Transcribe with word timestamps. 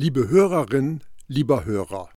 Liebe 0.00 0.28
Hörerin, 0.28 1.02
lieber 1.26 1.64
Hörer, 1.64 2.10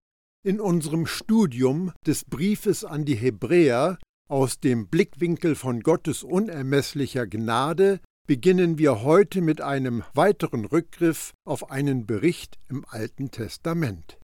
in 0.43 0.59
unserem 0.59 1.07
Studium 1.07 1.91
des 2.05 2.25
Briefes 2.25 2.85
an 2.85 3.05
die 3.05 3.15
Hebräer 3.15 3.97
aus 4.29 4.59
dem 4.59 4.87
Blickwinkel 4.87 5.55
von 5.55 5.79
Gottes 5.79 6.21
unermesslicher 6.21 7.25
Gnade 7.25 7.99
beginnen 8.27 8.77
wir 8.77 9.01
heute 9.01 9.41
mit 9.41 9.61
einem 9.61 10.03
weiteren 10.13 10.65
Rückgriff 10.65 11.33
auf 11.43 11.71
einen 11.71 12.05
Bericht 12.05 12.59
im 12.69 12.85
Alten 12.87 13.31
Testament. 13.31 14.19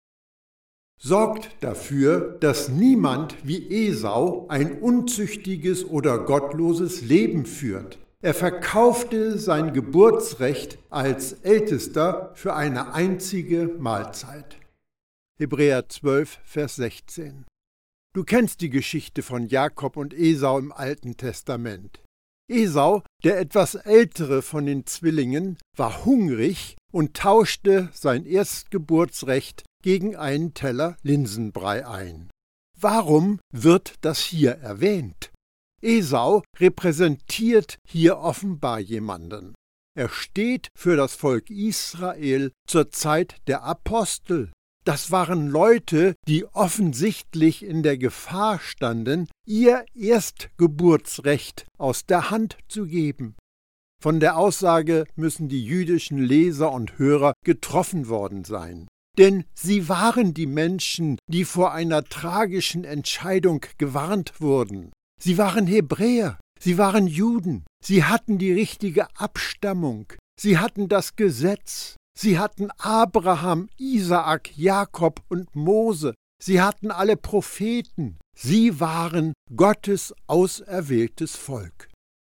Sorgt 1.01 1.49
dafür, 1.61 2.37
dass 2.39 2.69
niemand 2.69 3.37
wie 3.43 3.87
Esau 3.87 4.45
ein 4.49 4.79
unzüchtiges 4.79 5.83
oder 5.83 6.19
gottloses 6.19 7.01
Leben 7.01 7.47
führt, 7.47 7.97
er 8.23 8.34
verkaufte 8.34 9.38
sein 9.38 9.73
Geburtsrecht 9.73 10.79
als 10.89 11.33
Ältester 11.33 12.32
für 12.33 12.55
eine 12.55 12.93
einzige 12.93 13.68
Mahlzeit. 13.79 14.57
Hebräer 15.39 15.87
12, 15.87 16.39
Vers 16.43 16.75
16. 16.77 17.46
Du 18.14 18.24
kennst 18.24 18.61
die 18.61 18.71
Geschichte 18.71 19.21
von 19.21 19.47
Jakob 19.47 19.97
und 19.97 20.14
Esau 20.15 20.57
im 20.57 20.71
Alten 20.71 21.18
Testament. 21.18 22.01
Esau, 22.50 23.04
der 23.24 23.39
etwas 23.39 23.75
ältere 23.75 24.41
von 24.41 24.65
den 24.65 24.88
Zwillingen, 24.88 25.57
war 25.75 26.05
hungrig 26.05 26.75
und 26.91 27.15
tauschte 27.15 27.89
sein 27.93 28.25
Erstgeburtsrecht 28.25 29.63
gegen 29.83 30.15
einen 30.15 30.55
Teller 30.55 30.97
Linsenbrei 31.04 31.86
ein. 31.86 32.31
Warum 32.80 33.39
wird 33.53 33.95
das 34.02 34.19
hier 34.19 34.53
erwähnt? 34.53 35.31
Esau 35.81 36.44
repräsentiert 36.59 37.77
hier 37.88 38.17
offenbar 38.17 38.80
jemanden. 38.80 39.53
Er 39.95 40.09
steht 40.09 40.69
für 40.75 40.95
das 40.95 41.16
Volk 41.16 41.49
Israel 41.49 42.52
zur 42.67 42.91
Zeit 42.91 43.38
der 43.47 43.63
Apostel. 43.63 44.52
Das 44.85 45.11
waren 45.11 45.47
Leute, 45.47 46.15
die 46.27 46.45
offensichtlich 46.45 47.63
in 47.63 47.83
der 47.83 47.97
Gefahr 47.97 48.59
standen, 48.59 49.27
ihr 49.45 49.85
Erstgeburtsrecht 49.93 51.65
aus 51.77 52.05
der 52.05 52.30
Hand 52.30 52.57
zu 52.69 52.85
geben. 52.85 53.35
Von 54.02 54.19
der 54.19 54.37
Aussage 54.37 55.05
müssen 55.15 55.49
die 55.49 55.65
jüdischen 55.65 56.19
Leser 56.19 56.71
und 56.71 56.99
Hörer 56.99 57.33
getroffen 57.43 58.07
worden 58.07 58.43
sein. 58.43 58.87
Denn 59.17 59.45
sie 59.55 59.89
waren 59.89 60.35
die 60.35 60.45
Menschen, 60.45 61.17
die 61.27 61.43
vor 61.43 61.73
einer 61.73 62.03
tragischen 62.03 62.83
Entscheidung 62.83 63.65
gewarnt 63.80 64.39
wurden. 64.39 64.91
Sie 65.21 65.37
waren 65.37 65.65
Hebräer, 65.67 66.39
sie 66.59 66.77
waren 66.77 67.07
Juden, 67.07 67.65
sie 67.83 68.03
hatten 68.03 68.37
die 68.37 68.53
richtige 68.53 69.07
Abstammung, 69.15 70.13
sie 70.39 70.57
hatten 70.57 70.87
das 70.87 71.15
Gesetz, 71.15 71.95
sie 72.17 72.37
hatten 72.37 72.69
Abraham, 72.77 73.69
Isaak, 73.77 74.55
Jakob 74.57 75.21
und 75.27 75.55
Mose, 75.55 76.13
sie 76.41 76.61
hatten 76.61 76.91
alle 76.91 77.17
Propheten, 77.17 78.17
sie 78.37 78.79
waren 78.79 79.33
Gottes 79.55 80.13
auserwähltes 80.27 81.35
Volk. 81.35 81.89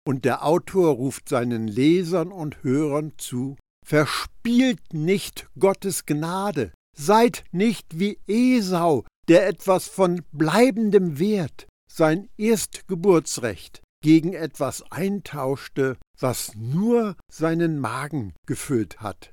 Und 0.06 0.25
der 0.25 0.44
Autor 0.44 0.94
ruft 0.94 1.28
seinen 1.28 1.69
Lesern 1.69 2.33
und 2.33 2.62
Hörern 2.62 3.12
zu, 3.19 3.56
verspielt 3.87 4.94
nicht 4.94 5.48
Gottes 5.59 6.06
Gnade, 6.06 6.72
seid 6.97 7.44
nicht 7.53 7.98
wie 7.98 8.19
Esau, 8.27 9.05
der 9.28 9.47
etwas 9.47 9.87
von 9.87 10.22
bleibendem 10.33 11.19
Wert, 11.19 11.67
sein 11.91 12.29
Erstgeburtsrecht 12.37 13.83
gegen 14.03 14.33
etwas 14.33 14.83
eintauschte, 14.91 15.97
was 16.19 16.55
nur 16.55 17.17
seinen 17.31 17.79
Magen 17.79 18.33
gefüllt 18.47 19.01
hat. 19.01 19.33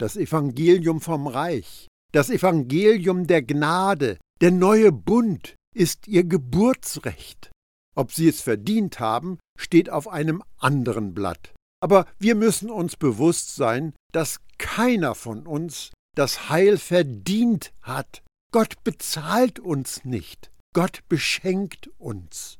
Das 0.00 0.16
Evangelium 0.16 1.00
vom 1.00 1.26
Reich, 1.26 1.88
das 2.12 2.30
Evangelium 2.30 3.26
der 3.26 3.42
Gnade, 3.42 4.18
der 4.40 4.50
neue 4.50 4.92
Bund 4.92 5.54
ist 5.74 6.08
ihr 6.08 6.24
Geburtsrecht. 6.24 7.50
Ob 7.96 8.12
sie 8.12 8.28
es 8.28 8.40
verdient 8.40 9.00
haben, 9.00 9.38
steht 9.58 9.90
auf 9.90 10.08
einem 10.08 10.42
anderen 10.58 11.14
Blatt. 11.14 11.52
Aber 11.80 12.06
wir 12.18 12.34
müssen 12.34 12.70
uns 12.70 12.96
bewusst 12.96 13.54
sein, 13.54 13.94
dass 14.12 14.40
keiner 14.58 15.14
von 15.14 15.46
uns 15.46 15.90
das 16.16 16.48
Heil 16.48 16.78
verdient 16.78 17.72
hat. 17.82 18.22
Gott 18.52 18.82
bezahlt 18.82 19.58
uns 19.60 20.04
nicht. 20.04 20.50
Gott 20.78 21.00
beschenkt 21.08 21.90
uns. 21.98 22.56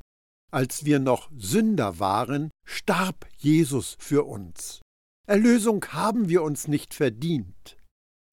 Als 0.51 0.85
wir 0.85 0.99
noch 0.99 1.31
Sünder 1.39 2.01
waren, 2.01 2.51
starb 2.67 3.29
Jesus 3.37 3.95
für 4.01 4.27
uns. 4.27 4.83
Erlösung 5.29 5.85
haben 5.93 6.29
wir 6.29 6.43
uns 6.43 6.67
nicht 6.67 6.95
verdient. 6.95 7.77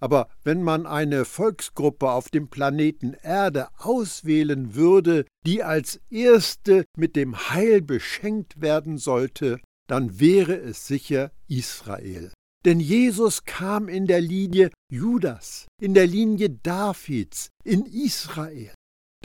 Aber 0.02 0.28
wenn 0.44 0.64
man 0.64 0.88
eine 0.88 1.24
Volksgruppe 1.24 2.10
auf 2.10 2.32
dem 2.32 2.48
Planeten 2.48 3.14
Erde 3.14 3.68
auswählen 3.78 4.74
würde, 4.74 5.28
die 5.46 5.62
als 5.62 6.02
erste 6.10 6.86
mit 6.98 7.16
dem 7.16 7.52
Heil 7.52 7.84
beschenkt 7.84 8.62
werden 8.62 8.98
sollte, 8.98 9.62
dann 9.88 10.20
wäre 10.20 10.56
es 10.56 10.88
sicher 10.88 11.32
Israel. 11.48 12.34
Denn 12.66 12.80
Jesus 12.80 13.44
kam 13.44 13.88
in 13.88 14.08
der 14.08 14.22
Linie 14.22 14.72
Judas, 14.92 15.68
in 15.80 15.94
der 15.94 16.08
Linie 16.08 16.50
Davids, 16.50 17.50
in 17.64 17.86
Israel. 17.86 18.74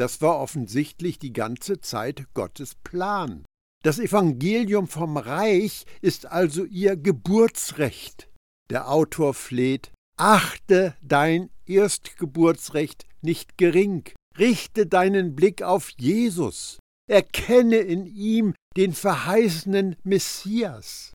Das 0.00 0.22
war 0.22 0.40
offensichtlich 0.40 1.18
die 1.18 1.34
ganze 1.34 1.82
Zeit 1.82 2.24
Gottes 2.32 2.74
Plan. 2.74 3.44
Das 3.84 3.98
Evangelium 3.98 4.88
vom 4.88 5.18
Reich 5.18 5.84
ist 6.00 6.24
also 6.24 6.64
ihr 6.64 6.96
Geburtsrecht. 6.96 8.30
Der 8.70 8.90
Autor 8.90 9.34
fleht, 9.34 9.92
achte 10.16 10.94
dein 11.02 11.50
Erstgeburtsrecht 11.66 13.04
nicht 13.20 13.58
gering, 13.58 14.04
richte 14.38 14.86
deinen 14.86 15.36
Blick 15.36 15.60
auf 15.60 15.90
Jesus, 15.98 16.78
erkenne 17.06 17.76
in 17.76 18.06
ihm 18.06 18.54
den 18.78 18.94
verheißenen 18.94 19.96
Messias. 20.02 21.12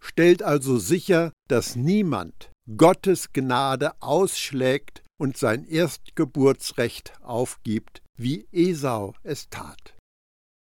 Stellt 0.00 0.42
also 0.42 0.78
sicher, 0.78 1.30
dass 1.46 1.76
niemand 1.76 2.52
Gottes 2.74 3.34
Gnade 3.34 4.00
ausschlägt 4.00 5.02
und 5.18 5.36
sein 5.36 5.66
Erstgeburtsrecht 5.66 7.12
aufgibt, 7.22 8.02
wie 8.16 8.46
Esau 8.52 9.14
es 9.22 9.50
tat. 9.50 9.94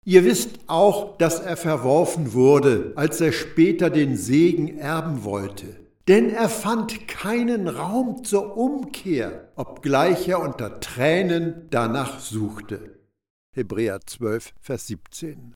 Ihr 0.05 0.23
wisst 0.23 0.59
auch, 0.67 1.17
dass 1.17 1.39
er 1.39 1.57
verworfen 1.57 2.33
wurde, 2.33 2.93
als 2.95 3.21
er 3.21 3.31
später 3.31 3.89
den 3.89 4.17
Segen 4.17 4.77
erben 4.77 5.23
wollte. 5.23 5.79
Denn 6.07 6.29
er 6.29 6.49
fand 6.49 7.07
keinen 7.07 7.67
Raum 7.67 8.23
zur 8.23 8.55
Umkehr, 8.55 9.51
obgleich 9.55 10.27
er 10.27 10.41
unter 10.41 10.79
Tränen 10.79 11.67
danach 11.71 12.19
suchte. 12.19 12.99
Hebräer 13.55 13.99
12, 14.05 14.53
Vers 14.61 14.87
17. 14.87 15.55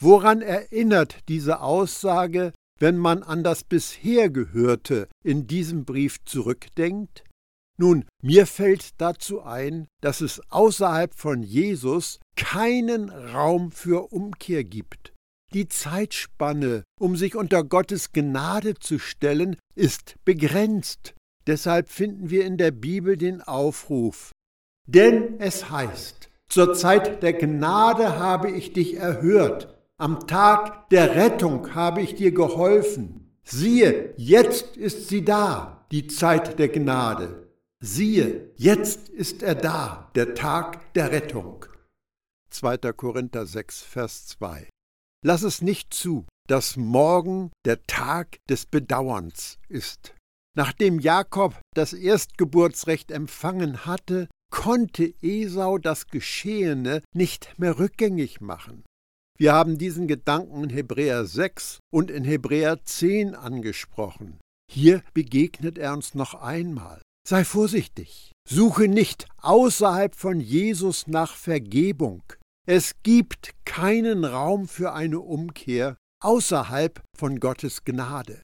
Woran 0.00 0.40
erinnert 0.40 1.18
diese 1.28 1.60
Aussage, 1.60 2.52
wenn 2.78 2.96
man 2.96 3.22
an 3.22 3.42
das 3.42 3.64
bisher 3.64 4.30
Gehörte 4.30 5.08
in 5.22 5.46
diesem 5.46 5.84
Brief 5.84 6.24
zurückdenkt? 6.24 7.24
Nun, 7.78 8.04
mir 8.22 8.46
fällt 8.46 9.00
dazu 9.00 9.42
ein, 9.42 9.86
dass 10.00 10.20
es 10.20 10.40
außerhalb 10.50 11.14
von 11.14 11.42
Jesus 11.42 12.18
keinen 12.36 13.10
Raum 13.10 13.70
für 13.70 14.12
Umkehr 14.12 14.64
gibt. 14.64 15.12
Die 15.52 15.68
Zeitspanne, 15.68 16.84
um 16.98 17.16
sich 17.16 17.36
unter 17.36 17.64
Gottes 17.64 18.12
Gnade 18.12 18.74
zu 18.74 18.98
stellen, 18.98 19.56
ist 19.74 20.16
begrenzt. 20.24 21.14
Deshalb 21.46 21.88
finden 21.88 22.30
wir 22.30 22.44
in 22.44 22.56
der 22.56 22.72
Bibel 22.72 23.16
den 23.16 23.40
Aufruf. 23.42 24.32
Denn 24.86 25.38
es 25.38 25.70
heißt, 25.70 26.30
zur 26.48 26.74
Zeit 26.74 27.22
der 27.22 27.34
Gnade 27.34 28.18
habe 28.18 28.50
ich 28.50 28.72
dich 28.72 28.94
erhört, 28.96 29.76
am 29.98 30.26
Tag 30.26 30.88
der 30.90 31.14
Rettung 31.14 31.74
habe 31.74 32.02
ich 32.02 32.14
dir 32.14 32.32
geholfen. 32.32 33.32
Siehe, 33.44 34.12
jetzt 34.16 34.76
ist 34.76 35.08
sie 35.08 35.24
da, 35.24 35.86
die 35.90 36.06
Zeit 36.06 36.58
der 36.58 36.68
Gnade. 36.68 37.45
Siehe, 37.82 38.52
jetzt 38.56 39.10
ist 39.10 39.42
er 39.42 39.54
da, 39.54 40.10
der 40.14 40.34
Tag 40.34 40.94
der 40.94 41.12
Rettung. 41.12 41.66
2. 42.48 42.78
Korinther 42.94 43.44
6, 43.44 43.82
Vers 43.82 44.26
2. 44.28 44.70
Lass 45.22 45.42
es 45.42 45.60
nicht 45.60 45.92
zu, 45.92 46.26
dass 46.48 46.76
morgen 46.76 47.50
der 47.66 47.82
Tag 47.82 48.38
des 48.48 48.64
Bedauerns 48.64 49.58
ist. 49.68 50.14
Nachdem 50.56 51.00
Jakob 51.00 51.60
das 51.74 51.92
Erstgeburtsrecht 51.92 53.10
empfangen 53.10 53.84
hatte, 53.84 54.28
konnte 54.50 55.12
Esau 55.20 55.76
das 55.76 56.06
Geschehene 56.06 57.02
nicht 57.12 57.58
mehr 57.58 57.78
rückgängig 57.78 58.40
machen. 58.40 58.84
Wir 59.38 59.52
haben 59.52 59.76
diesen 59.76 60.08
Gedanken 60.08 60.64
in 60.64 60.70
Hebräer 60.70 61.26
6 61.26 61.80
und 61.92 62.10
in 62.10 62.24
Hebräer 62.24 62.82
10 62.82 63.34
angesprochen. 63.34 64.38
Hier 64.72 65.02
begegnet 65.12 65.76
er 65.76 65.92
uns 65.92 66.14
noch 66.14 66.32
einmal. 66.34 67.02
Sei 67.28 67.42
vorsichtig. 67.42 68.30
Suche 68.48 68.86
nicht 68.86 69.26
außerhalb 69.38 70.14
von 70.14 70.38
Jesus 70.38 71.08
nach 71.08 71.34
Vergebung. 71.34 72.22
Es 72.68 72.92
gibt 73.02 73.50
keinen 73.64 74.24
Raum 74.24 74.68
für 74.68 74.92
eine 74.92 75.18
Umkehr 75.18 75.96
außerhalb 76.22 77.02
von 77.18 77.40
Gottes 77.40 77.82
Gnade. 77.82 78.42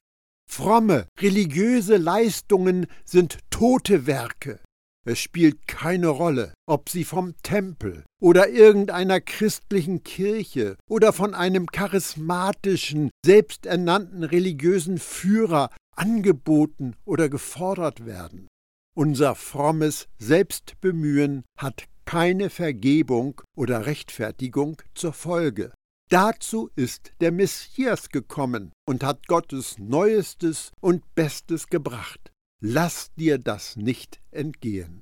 Fromme, 0.51 1.07
religiöse 1.17 1.95
Leistungen 1.95 2.87
sind 3.05 3.39
tote 3.49 4.05
Werke. 4.05 4.59
Es 5.05 5.19
spielt 5.19 5.65
keine 5.65 6.09
Rolle, 6.09 6.53
ob 6.67 6.89
sie 6.89 7.05
vom 7.05 7.35
Tempel 7.41 8.03
oder 8.21 8.49
irgendeiner 8.49 9.21
christlichen 9.21 10.03
Kirche 10.03 10.75
oder 10.89 11.13
von 11.13 11.33
einem 11.33 11.67
charismatischen, 11.67 13.11
selbsternannten 13.25 14.25
religiösen 14.25 14.97
Führer 14.97 15.69
angeboten 15.95 16.95
oder 17.05 17.29
gefordert 17.29 18.05
werden. 18.05 18.47
Unser 18.95 19.33
frommes 19.33 20.07
Selbstbemühen 20.19 21.43
hat 21.57 21.85
keine 22.05 22.49
Vergebung 22.51 23.41
oder 23.57 23.87
Rechtfertigung 23.87 24.81
zur 24.93 25.13
Folge. 25.13 25.73
Dazu 26.09 26.69
ist 26.75 27.11
der 27.19 27.31
Messias 27.31 28.09
gekommen 28.09 28.71
und 28.85 29.03
hat 29.03 29.27
Gottes 29.27 29.79
Neuestes 29.79 30.71
und 30.79 31.15
Bestes 31.15 31.67
gebracht. 31.67 32.31
Lass 32.61 33.11
dir 33.15 33.39
das 33.39 33.77
nicht 33.77 34.21
entgehen. 34.29 35.01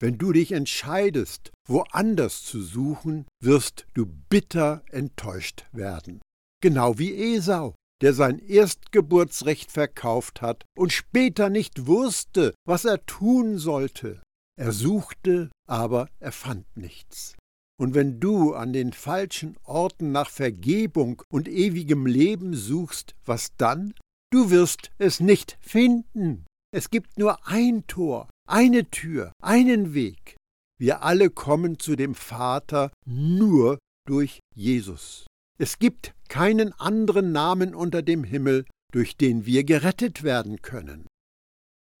Wenn 0.00 0.16
du 0.16 0.32
dich 0.32 0.52
entscheidest, 0.52 1.50
woanders 1.66 2.44
zu 2.44 2.62
suchen, 2.62 3.26
wirst 3.42 3.86
du 3.92 4.06
bitter 4.06 4.82
enttäuscht 4.90 5.66
werden. 5.72 6.22
Genau 6.62 6.98
wie 6.98 7.34
Esau, 7.34 7.74
der 8.02 8.14
sein 8.14 8.38
Erstgeburtsrecht 8.38 9.72
verkauft 9.72 10.42
hat 10.42 10.64
und 10.76 10.92
später 10.92 11.50
nicht 11.50 11.86
wusste, 11.86 12.54
was 12.66 12.84
er 12.84 13.04
tun 13.06 13.58
sollte. 13.58 14.22
Er 14.58 14.72
suchte, 14.72 15.50
aber 15.68 16.08
er 16.18 16.32
fand 16.32 16.64
nichts. 16.76 17.36
Und 17.80 17.94
wenn 17.94 18.18
du 18.18 18.54
an 18.54 18.72
den 18.72 18.92
falschen 18.92 19.56
Orten 19.62 20.10
nach 20.10 20.30
Vergebung 20.30 21.22
und 21.30 21.48
ewigem 21.48 22.06
Leben 22.06 22.54
suchst, 22.54 23.14
was 23.24 23.54
dann? 23.56 23.94
Du 24.32 24.50
wirst 24.50 24.90
es 24.98 25.20
nicht 25.20 25.56
finden. 25.60 26.44
Es 26.74 26.90
gibt 26.90 27.18
nur 27.18 27.46
ein 27.46 27.86
Tor, 27.86 28.28
eine 28.48 28.90
Tür, 28.90 29.32
einen 29.40 29.94
Weg. 29.94 30.36
Wir 30.78 31.02
alle 31.02 31.30
kommen 31.30 31.78
zu 31.78 31.96
dem 31.96 32.14
Vater 32.14 32.90
nur 33.06 33.78
durch 34.06 34.40
Jesus. 34.54 35.26
Es 35.60 35.80
gibt 35.80 36.14
keinen 36.28 36.72
anderen 36.78 37.32
Namen 37.32 37.74
unter 37.74 38.00
dem 38.00 38.22
Himmel, 38.22 38.64
durch 38.92 39.16
den 39.16 39.44
wir 39.44 39.64
gerettet 39.64 40.22
werden 40.22 40.62
können. 40.62 41.06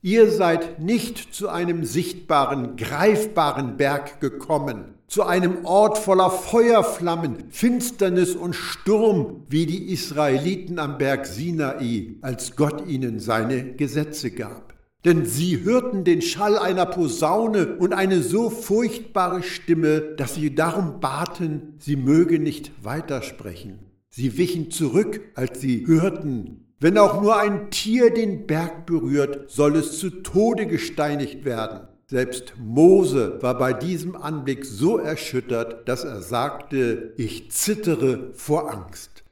Ihr 0.00 0.30
seid 0.30 0.78
nicht 0.78 1.34
zu 1.34 1.48
einem 1.48 1.84
sichtbaren, 1.84 2.76
greifbaren 2.76 3.76
Berg 3.76 4.20
gekommen, 4.20 4.94
zu 5.08 5.24
einem 5.24 5.64
Ort 5.64 5.98
voller 5.98 6.30
Feuerflammen, 6.30 7.50
Finsternis 7.50 8.36
und 8.36 8.54
Sturm, 8.54 9.42
wie 9.48 9.66
die 9.66 9.90
Israeliten 9.90 10.78
am 10.78 10.96
Berg 10.96 11.26
Sinai, 11.26 12.14
als 12.20 12.54
Gott 12.54 12.86
ihnen 12.86 13.18
seine 13.18 13.74
Gesetze 13.74 14.30
gab. 14.30 14.77
Denn 15.08 15.24
sie 15.24 15.64
hörten 15.64 16.04
den 16.04 16.20
Schall 16.20 16.58
einer 16.58 16.84
Posaune 16.84 17.78
und 17.78 17.94
eine 17.94 18.22
so 18.22 18.50
furchtbare 18.50 19.42
Stimme, 19.42 20.02
dass 20.02 20.34
sie 20.34 20.54
darum 20.54 21.00
baten, 21.00 21.76
sie 21.78 21.96
möge 21.96 22.38
nicht 22.38 22.84
weitersprechen. 22.84 23.78
Sie 24.10 24.36
wichen 24.36 24.70
zurück, 24.70 25.22
als 25.34 25.62
sie 25.62 25.86
hörten, 25.86 26.74
wenn 26.78 26.98
auch 26.98 27.22
nur 27.22 27.40
ein 27.40 27.70
Tier 27.70 28.12
den 28.12 28.46
Berg 28.46 28.84
berührt, 28.84 29.50
soll 29.50 29.76
es 29.76 29.98
zu 29.98 30.10
Tode 30.10 30.66
gesteinigt 30.66 31.46
werden. 31.46 31.88
Selbst 32.06 32.52
Mose 32.58 33.38
war 33.40 33.56
bei 33.56 33.72
diesem 33.72 34.14
Anblick 34.14 34.66
so 34.66 34.98
erschüttert, 34.98 35.88
dass 35.88 36.04
er 36.04 36.20
sagte, 36.20 37.14
ich 37.16 37.50
zittere 37.50 38.34
vor 38.34 38.70
Angst. 38.70 39.24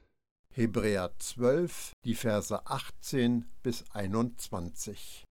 Hebräer 0.55 1.11
12, 1.19 1.91
die 2.03 2.15
Verse 2.15 2.65
18 2.65 3.45
bis 3.61 3.85
21. 3.93 5.26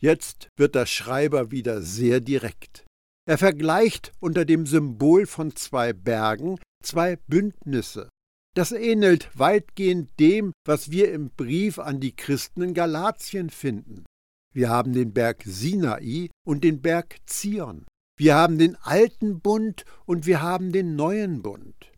Jetzt 0.00 0.48
wird 0.56 0.74
der 0.74 0.86
Schreiber 0.86 1.50
wieder 1.50 1.82
sehr 1.82 2.20
direkt. 2.20 2.86
Er 3.28 3.36
vergleicht 3.36 4.12
unter 4.18 4.44
dem 4.44 4.66
Symbol 4.66 5.26
von 5.26 5.54
zwei 5.54 5.92
Bergen 5.92 6.58
zwei 6.82 7.16
Bündnisse. 7.16 8.08
Das 8.56 8.72
ähnelt 8.72 9.30
weitgehend 9.34 10.18
dem, 10.18 10.52
was 10.66 10.90
wir 10.90 11.12
im 11.12 11.30
Brief 11.30 11.78
an 11.78 12.00
die 12.00 12.16
Christen 12.16 12.62
in 12.62 12.74
Galatien 12.74 13.50
finden. 13.50 14.04
Wir 14.52 14.70
haben 14.70 14.92
den 14.92 15.12
Berg 15.12 15.44
Sinai 15.44 16.28
und 16.44 16.64
den 16.64 16.80
Berg 16.82 17.18
Zion. 17.26 17.86
Wir 18.18 18.34
haben 18.34 18.58
den 18.58 18.76
alten 18.76 19.40
Bund 19.40 19.84
und 20.04 20.26
wir 20.26 20.42
haben 20.42 20.72
den 20.72 20.96
neuen 20.96 21.42
Bund. 21.42 21.92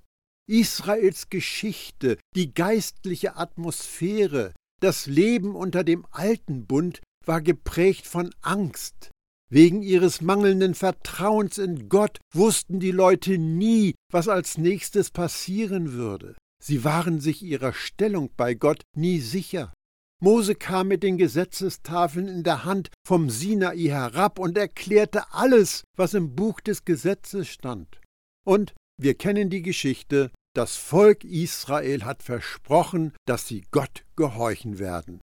Israels 0.46 1.30
Geschichte, 1.30 2.18
die 2.36 2.52
geistliche 2.52 3.36
Atmosphäre, 3.36 4.52
das 4.80 5.06
Leben 5.06 5.54
unter 5.54 5.84
dem 5.84 6.04
alten 6.10 6.66
Bund 6.66 7.00
war 7.26 7.40
geprägt 7.40 8.06
von 8.06 8.30
Angst. 8.40 9.10
Wegen 9.50 9.82
ihres 9.82 10.22
mangelnden 10.22 10.74
Vertrauens 10.74 11.58
in 11.58 11.88
Gott 11.90 12.18
wussten 12.32 12.80
die 12.80 12.90
Leute 12.90 13.36
nie, 13.36 13.94
was 14.10 14.28
als 14.28 14.56
nächstes 14.56 15.10
passieren 15.10 15.92
würde. 15.92 16.36
Sie 16.62 16.84
waren 16.84 17.20
sich 17.20 17.42
ihrer 17.42 17.72
Stellung 17.72 18.30
bei 18.36 18.54
Gott 18.54 18.82
nie 18.96 19.20
sicher. 19.20 19.72
Mose 20.22 20.54
kam 20.54 20.88
mit 20.88 21.02
den 21.02 21.18
Gesetzestafeln 21.18 22.28
in 22.28 22.44
der 22.44 22.64
Hand 22.64 22.90
vom 23.04 23.28
Sinai 23.28 23.76
herab 23.88 24.38
und 24.38 24.56
erklärte 24.56 25.32
alles, 25.32 25.82
was 25.96 26.14
im 26.14 26.36
Buch 26.36 26.60
des 26.60 26.84
Gesetzes 26.84 27.48
stand. 27.48 28.00
Und 28.46 28.72
wir 28.96 29.14
kennen 29.14 29.50
die 29.50 29.62
Geschichte, 29.62 30.30
das 30.54 30.76
Volk 30.76 31.24
Israel 31.24 32.04
hat 32.04 32.22
versprochen, 32.22 33.12
dass 33.26 33.48
sie 33.48 33.64
Gott 33.70 34.04
gehorchen 34.16 34.78
werden. 34.78 35.20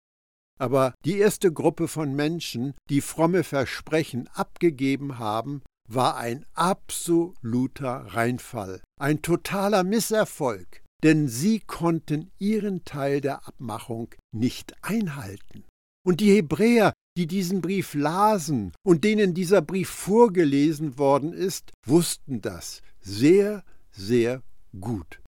Aber 0.58 0.94
die 1.04 1.18
erste 1.18 1.52
Gruppe 1.52 1.88
von 1.88 2.14
Menschen, 2.14 2.74
die 2.90 3.00
fromme 3.00 3.44
Versprechen 3.44 4.28
abgegeben 4.34 5.18
haben, 5.18 5.62
war 5.88 6.16
ein 6.16 6.44
absoluter 6.54 8.06
Reinfall, 8.08 8.80
ein 9.00 9.22
totaler 9.22 9.84
Misserfolg 9.84 10.82
denn 11.02 11.28
sie 11.28 11.60
konnten 11.60 12.30
ihren 12.38 12.84
Teil 12.84 13.20
der 13.20 13.46
Abmachung 13.46 14.14
nicht 14.32 14.74
einhalten. 14.82 15.64
Und 16.04 16.20
die 16.20 16.34
Hebräer, 16.34 16.92
die 17.16 17.26
diesen 17.26 17.60
Brief 17.60 17.94
lasen 17.94 18.72
und 18.84 19.04
denen 19.04 19.34
dieser 19.34 19.62
Brief 19.62 19.90
vorgelesen 19.90 20.98
worden 20.98 21.32
ist, 21.32 21.70
wussten 21.86 22.40
das 22.40 22.82
sehr, 23.00 23.64
sehr 23.90 24.42
gut. 24.80 25.20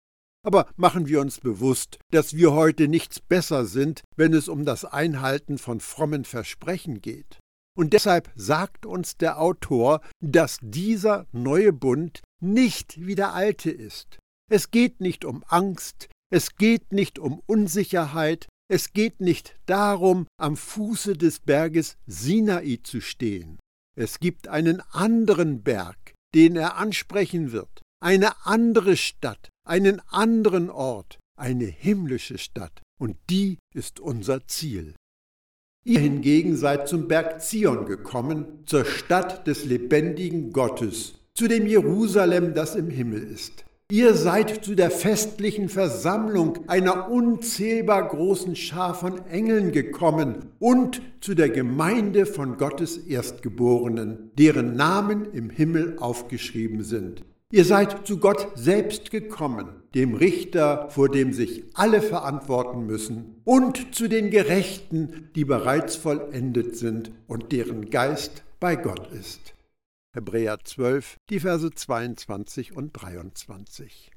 Aber 0.45 0.69
machen 0.77 1.09
wir 1.09 1.21
uns 1.21 1.41
bewusst, 1.41 1.99
dass 2.13 2.35
wir 2.35 2.53
heute 2.53 2.89
nichts 2.89 3.21
besser 3.21 3.67
sind, 3.67 4.03
wenn 4.17 4.33
es 4.33 4.49
um 4.49 4.65
das 4.65 4.85
Einhalten 4.85 5.59
von 5.59 5.81
frommen 5.81 6.25
Versprechen 6.25 7.01
geht. 7.01 7.39
Und 7.77 7.93
deshalb 7.93 8.31
sagt 8.35 8.87
uns 8.87 9.17
der 9.17 9.41
Autor, 9.41 10.01
dass 10.21 10.59
dieser 10.61 11.27
neue 11.33 11.73
Bund 11.73 12.23
nicht 12.41 13.05
wie 13.07 13.15
der 13.15 13.35
alte 13.35 13.71
ist. 13.71 14.19
Es 14.51 14.71
geht 14.71 15.01
nicht 15.01 15.25
um 15.25 15.45
Angst, 15.47 16.09
es 16.31 16.57
geht 16.57 16.93
nicht 16.93 17.19
um 17.19 17.41
Unsicherheit, 17.47 18.49
es 18.71 18.93
geht 18.93 19.21
nicht 19.21 19.55
darum, 19.67 20.27
am 20.39 20.57
Fuße 20.57 21.17
des 21.17 21.41
Berges 21.41 21.97
Sinai 22.07 22.81
zu 22.83 23.01
stehen. 23.01 23.59
Es 23.97 24.19
gibt 24.19 24.49
einen 24.49 24.81
anderen 24.93 25.63
Berg, 25.63 26.15
den 26.35 26.57
er 26.57 26.77
ansprechen 26.77 27.53
wird, 27.53 27.83
eine 28.01 28.45
andere 28.45 28.97
Stadt, 28.97 29.49
einen 29.69 30.01
anderen 30.09 30.71
Ort, 30.71 31.19
eine 31.37 31.67
himmlische 31.67 32.39
Stadt, 32.39 32.83
und 32.99 33.17
die 33.31 33.59
ist 33.75 34.01
unser 34.01 34.47
Ziel. 34.47 34.95
Ihr 35.85 36.01
hingegen 36.01 36.57
seid 36.57 36.89
zum 36.89 37.09
Berg 37.09 37.41
Zion 37.41 37.87
gekommen, 37.87 38.65
zur 38.67 38.85
Stadt 38.85 39.47
des 39.47 39.65
lebendigen 39.65 40.53
Gottes, 40.53 41.15
zu 41.35 41.49
dem 41.49 41.67
Jerusalem, 41.67 42.55
das 42.55 42.75
im 42.75 42.91
Himmel 42.91 43.23
ist. 43.23 43.65
Ihr 43.91 44.13
seid 44.13 44.67
zu 44.67 44.75
der 44.75 44.91
festlichen 44.91 45.71
Versammlung 45.71 46.69
einer 46.69 47.11
unzählbar 47.11 48.07
großen 48.07 48.55
Schar 48.55 48.95
von 48.95 49.27
Engeln 49.29 49.73
gekommen 49.73 50.51
und 50.59 51.01
zu 51.23 51.35
der 51.35 51.49
Gemeinde 51.49 52.27
von 52.27 52.59
Gottes 52.59 52.99
Erstgeborenen, 52.99 54.31
deren 54.37 54.77
Namen 54.77 55.33
im 55.33 55.49
Himmel 55.49 55.97
aufgeschrieben 55.99 56.85
sind. 56.85 57.25
Ihr 57.51 57.65
seid 57.65 58.07
zu 58.07 58.19
Gott 58.19 58.59
selbst 58.59 59.11
gekommen, 59.11 59.83
dem 59.95 60.15
Richter, 60.15 60.91
vor 60.91 61.09
dem 61.09 61.33
sich 61.33 61.65
alle 61.73 62.03
verantworten 62.03 62.85
müssen, 62.85 63.41
und 63.45 63.95
zu 63.95 64.07
den 64.07 64.31
Gerechten, 64.31 65.31
die 65.35 65.47
bereits 65.47 65.97
vollendet 65.97 66.77
sind 66.77 67.11
und 67.27 67.53
deren 67.53 67.89
Geist 67.89 68.45
bei 68.61 68.77
Gott 68.77 69.11
ist. 69.13 69.55
Hebräer 70.15 70.59
12, 70.63 71.17
die 71.31 71.41
Verse 71.41 71.71
22 71.71 72.77
und 72.77 72.93
23. 72.93 74.13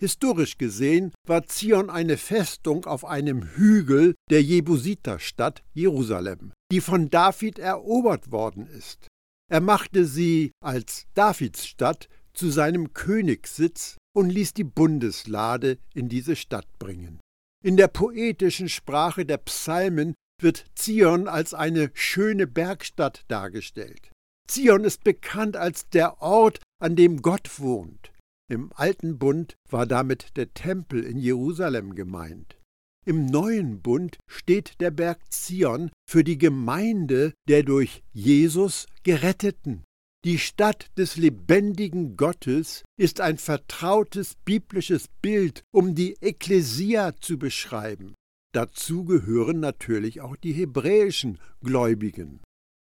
Historisch 0.00 0.58
gesehen 0.58 1.12
war 1.28 1.46
Zion 1.46 1.90
eine 1.90 2.16
Festung 2.16 2.86
auf 2.86 3.04
einem 3.04 3.44
Hügel 3.54 4.16
der 4.30 4.42
Jebusiterstadt 4.42 5.62
Jerusalem, 5.74 6.52
die 6.72 6.80
von 6.80 7.08
David 7.08 7.60
erobert 7.60 8.32
worden 8.32 8.66
ist. 8.66 9.06
Er 9.48 9.60
machte 9.60 10.06
sie 10.06 10.50
als 10.60 11.04
Davidsstadt 11.14 12.08
zu 12.34 12.50
seinem 12.50 12.92
Königssitz 12.92 13.96
und 14.14 14.30
ließ 14.30 14.54
die 14.54 14.64
Bundeslade 14.64 15.78
in 15.94 16.08
diese 16.08 16.36
Stadt 16.36 16.66
bringen. 16.78 17.20
In 17.64 17.76
der 17.76 17.88
poetischen 17.88 18.68
Sprache 18.68 19.24
der 19.24 19.38
Psalmen 19.38 20.14
wird 20.40 20.66
Zion 20.74 21.28
als 21.28 21.54
eine 21.54 21.90
schöne 21.94 22.46
Bergstadt 22.46 23.24
dargestellt. 23.28 24.10
Zion 24.46 24.84
ist 24.84 25.04
bekannt 25.04 25.56
als 25.56 25.88
der 25.88 26.20
Ort, 26.20 26.60
an 26.80 26.96
dem 26.96 27.22
Gott 27.22 27.58
wohnt. 27.60 28.12
Im 28.50 28.70
alten 28.74 29.18
Bund 29.18 29.54
war 29.70 29.86
damit 29.86 30.36
der 30.36 30.52
Tempel 30.52 31.02
in 31.02 31.18
Jerusalem 31.18 31.94
gemeint. 31.94 32.58
Im 33.06 33.26
neuen 33.26 33.80
Bund 33.80 34.18
steht 34.26 34.80
der 34.80 34.90
Berg 34.90 35.20
Zion 35.32 35.90
für 36.08 36.24
die 36.24 36.38
Gemeinde 36.38 37.32
der 37.48 37.62
durch 37.62 38.02
Jesus 38.12 38.86
Geretteten. 39.02 39.84
Die 40.24 40.38
Stadt 40.38 40.90
des 40.96 41.16
lebendigen 41.16 42.16
Gottes 42.16 42.82
ist 42.98 43.20
ein 43.20 43.36
vertrautes 43.36 44.36
biblisches 44.46 45.08
Bild, 45.20 45.62
um 45.70 45.94
die 45.94 46.16
Ekklesia 46.22 47.14
zu 47.16 47.38
beschreiben. 47.38 48.14
Dazu 48.54 49.04
gehören 49.04 49.60
natürlich 49.60 50.22
auch 50.22 50.36
die 50.36 50.52
hebräischen 50.52 51.38
Gläubigen. 51.62 52.40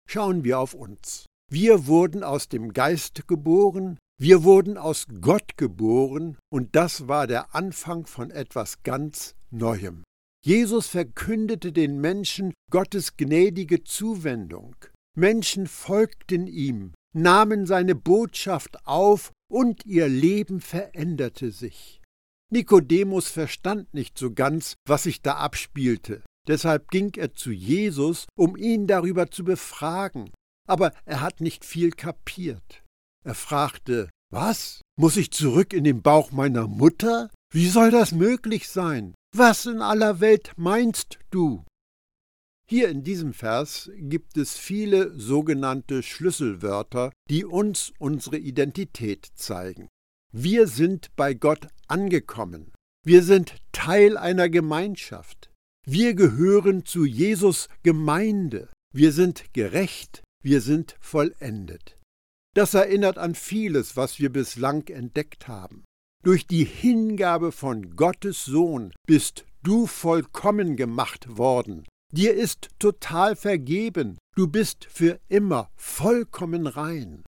Schauen 0.07 0.45
wir 0.45 0.59
auf 0.59 0.75
uns. 0.75 1.25
Wir 1.51 1.87
wurden 1.87 2.23
aus 2.23 2.49
dem 2.49 2.75
Geist 2.75 3.27
geboren, 3.27 3.99
wir 4.21 4.45
wurden 4.45 4.77
aus 4.77 5.07
Gott 5.23 5.57
geboren, 5.57 6.37
und 6.53 6.77
das 6.77 7.09
war 7.09 7.27
der 7.27 7.55
Anfang 7.55 8.05
von 8.05 8.31
etwas 8.31 8.83
ganz 8.83 9.37
Neuem. 9.51 10.03
Jesus 10.45 10.87
verkündete 10.89 11.73
den 11.73 11.99
Menschen 11.99 12.53
Gottes 12.71 13.17
gnädige 13.17 13.85
Zuwendung. 13.85 14.77
Menschen 15.17 15.67
folgten 15.67 16.47
ihm, 16.47 16.93
nahmen 17.13 17.67
seine 17.67 17.95
Botschaft 17.95 18.87
auf 18.87 19.33
und 19.51 19.85
ihr 19.85 20.09
Leben 20.09 20.61
veränderte 20.61 21.51
sich. 21.51 22.01
Nikodemus 22.51 23.29
verstand 23.29 23.95
nicht 23.95 24.19
so 24.19 24.33
ganz, 24.33 24.75
was 24.87 25.05
sich 25.05 25.23
da 25.23 25.37
abspielte. 25.37 26.23
Deshalb 26.47 26.91
ging 26.91 27.13
er 27.15 27.33
zu 27.35 27.51
Jesus, 27.51 28.27
um 28.37 28.57
ihn 28.57 28.87
darüber 28.87 29.31
zu 29.31 29.45
befragen. 29.45 30.31
Aber 30.69 30.93
er 31.05 31.21
hat 31.21 31.41
nicht 31.41 31.65
viel 31.65 31.91
kapiert. 31.91 32.83
Er 33.25 33.35
fragte, 33.35 34.11
was? 34.31 34.81
Muss 34.99 35.17
ich 35.17 35.31
zurück 35.31 35.73
in 35.73 35.85
den 35.85 36.03
Bauch 36.03 36.33
meiner 36.33 36.67
Mutter? 36.67 37.31
Wie 37.53 37.69
soll 37.69 37.91
das 37.91 38.13
möglich 38.13 38.69
sein? 38.69 39.15
Was 39.35 39.67
in 39.67 39.81
aller 39.81 40.21
Welt 40.21 40.53
meinst 40.57 41.19
du? 41.31 41.65
Hier 42.73 42.89
in 42.89 43.05
diesem 43.05 43.35
Vers 43.35 43.91
gibt 43.99 44.39
es 44.39 44.57
viele 44.57 45.13
sogenannte 45.21 46.03
Schlüsselwörter, 46.03 47.13
die 47.29 47.45
uns 47.45 47.93
unsere 47.99 48.39
Identität 48.39 49.29
zeigen. 49.35 49.91
Wir 50.33 50.67
sind 50.67 51.15
bei 51.15 51.35
Gott 51.35 51.69
angekommen. 51.87 52.73
Wir 53.05 53.25
sind 53.25 53.57
Teil 53.73 54.17
einer 54.17 54.49
Gemeinschaft. 54.49 55.51
Wir 55.87 56.15
gehören 56.15 56.87
zu 56.87 57.05
Jesus 57.05 57.69
Gemeinde. 57.83 58.71
Wir 58.95 59.13
sind 59.13 59.53
gerecht. 59.53 60.23
Wir 60.43 60.63
sind 60.63 60.97
vollendet. 60.99 61.99
Das 62.57 62.73
erinnert 62.73 63.19
an 63.19 63.35
vieles, 63.35 63.99
was 63.99 64.19
wir 64.19 64.33
bislang 64.33 64.89
entdeckt 64.89 65.47
haben. 65.47 65.85
Durch 66.25 66.47
die 66.47 66.65
Hingabe 66.65 67.53
von 67.53 67.97
Gottes 67.97 68.47
Sohn 68.47 68.95
bist 69.07 69.45
du 69.63 69.87
vollkommen 69.87 70.77
gemacht 70.77 71.37
worden, 71.37 71.85
Dir 72.15 72.35
ist 72.35 72.69
total 72.79 73.37
vergeben. 73.37 74.19
Du 74.37 74.47
bist 74.47 74.85
für 74.85 75.19
immer 75.29 75.71
vollkommen 75.77 76.67
rein. 76.67 77.25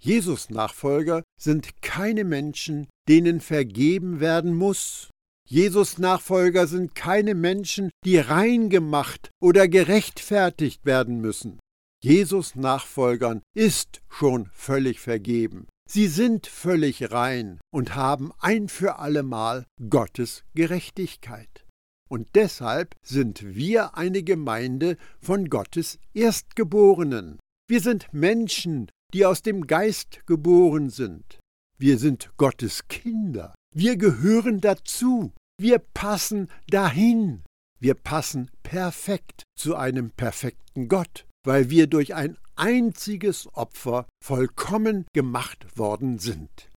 Jesus 0.00 0.48
Nachfolger 0.48 1.24
sind 1.40 1.82
keine 1.82 2.22
Menschen, 2.24 2.86
denen 3.08 3.40
vergeben 3.40 4.20
werden 4.20 4.54
muss. 4.54 5.10
Jesus 5.48 5.98
Nachfolger 5.98 6.68
sind 6.68 6.94
keine 6.94 7.34
Menschen, 7.34 7.90
die 8.04 8.18
rein 8.18 8.70
gemacht 8.70 9.30
oder 9.40 9.66
gerechtfertigt 9.66 10.84
werden 10.84 11.20
müssen. 11.20 11.58
Jesus 12.00 12.54
Nachfolgern 12.54 13.42
ist 13.56 14.02
schon 14.08 14.50
völlig 14.52 15.00
vergeben. 15.00 15.66
Sie 15.90 16.06
sind 16.06 16.46
völlig 16.46 17.10
rein 17.10 17.58
und 17.72 17.96
haben 17.96 18.30
ein 18.38 18.68
für 18.68 18.98
allemal 18.98 19.64
Gottes 19.88 20.44
Gerechtigkeit. 20.54 21.64
Und 22.08 22.28
deshalb 22.34 22.94
sind 23.02 23.54
wir 23.54 23.96
eine 23.96 24.22
Gemeinde 24.22 24.96
von 25.20 25.48
Gottes 25.48 25.98
Erstgeborenen. 26.14 27.38
Wir 27.68 27.80
sind 27.80 28.12
Menschen, 28.12 28.90
die 29.12 29.26
aus 29.26 29.42
dem 29.42 29.66
Geist 29.66 30.26
geboren 30.26 30.90
sind. 30.90 31.38
Wir 31.78 31.98
sind 31.98 32.30
Gottes 32.36 32.88
Kinder. 32.88 33.54
Wir 33.74 33.96
gehören 33.96 34.60
dazu. 34.60 35.32
Wir 35.60 35.78
passen 35.78 36.48
dahin. 36.68 37.42
Wir 37.80 37.94
passen 37.94 38.50
perfekt 38.62 39.44
zu 39.56 39.76
einem 39.76 40.10
perfekten 40.10 40.88
Gott, 40.88 41.26
weil 41.46 41.70
wir 41.70 41.86
durch 41.86 42.14
ein 42.14 42.36
einziges 42.56 43.48
Opfer 43.54 44.06
vollkommen 44.24 45.06
gemacht 45.12 45.78
worden 45.78 46.18
sind. 46.18 46.70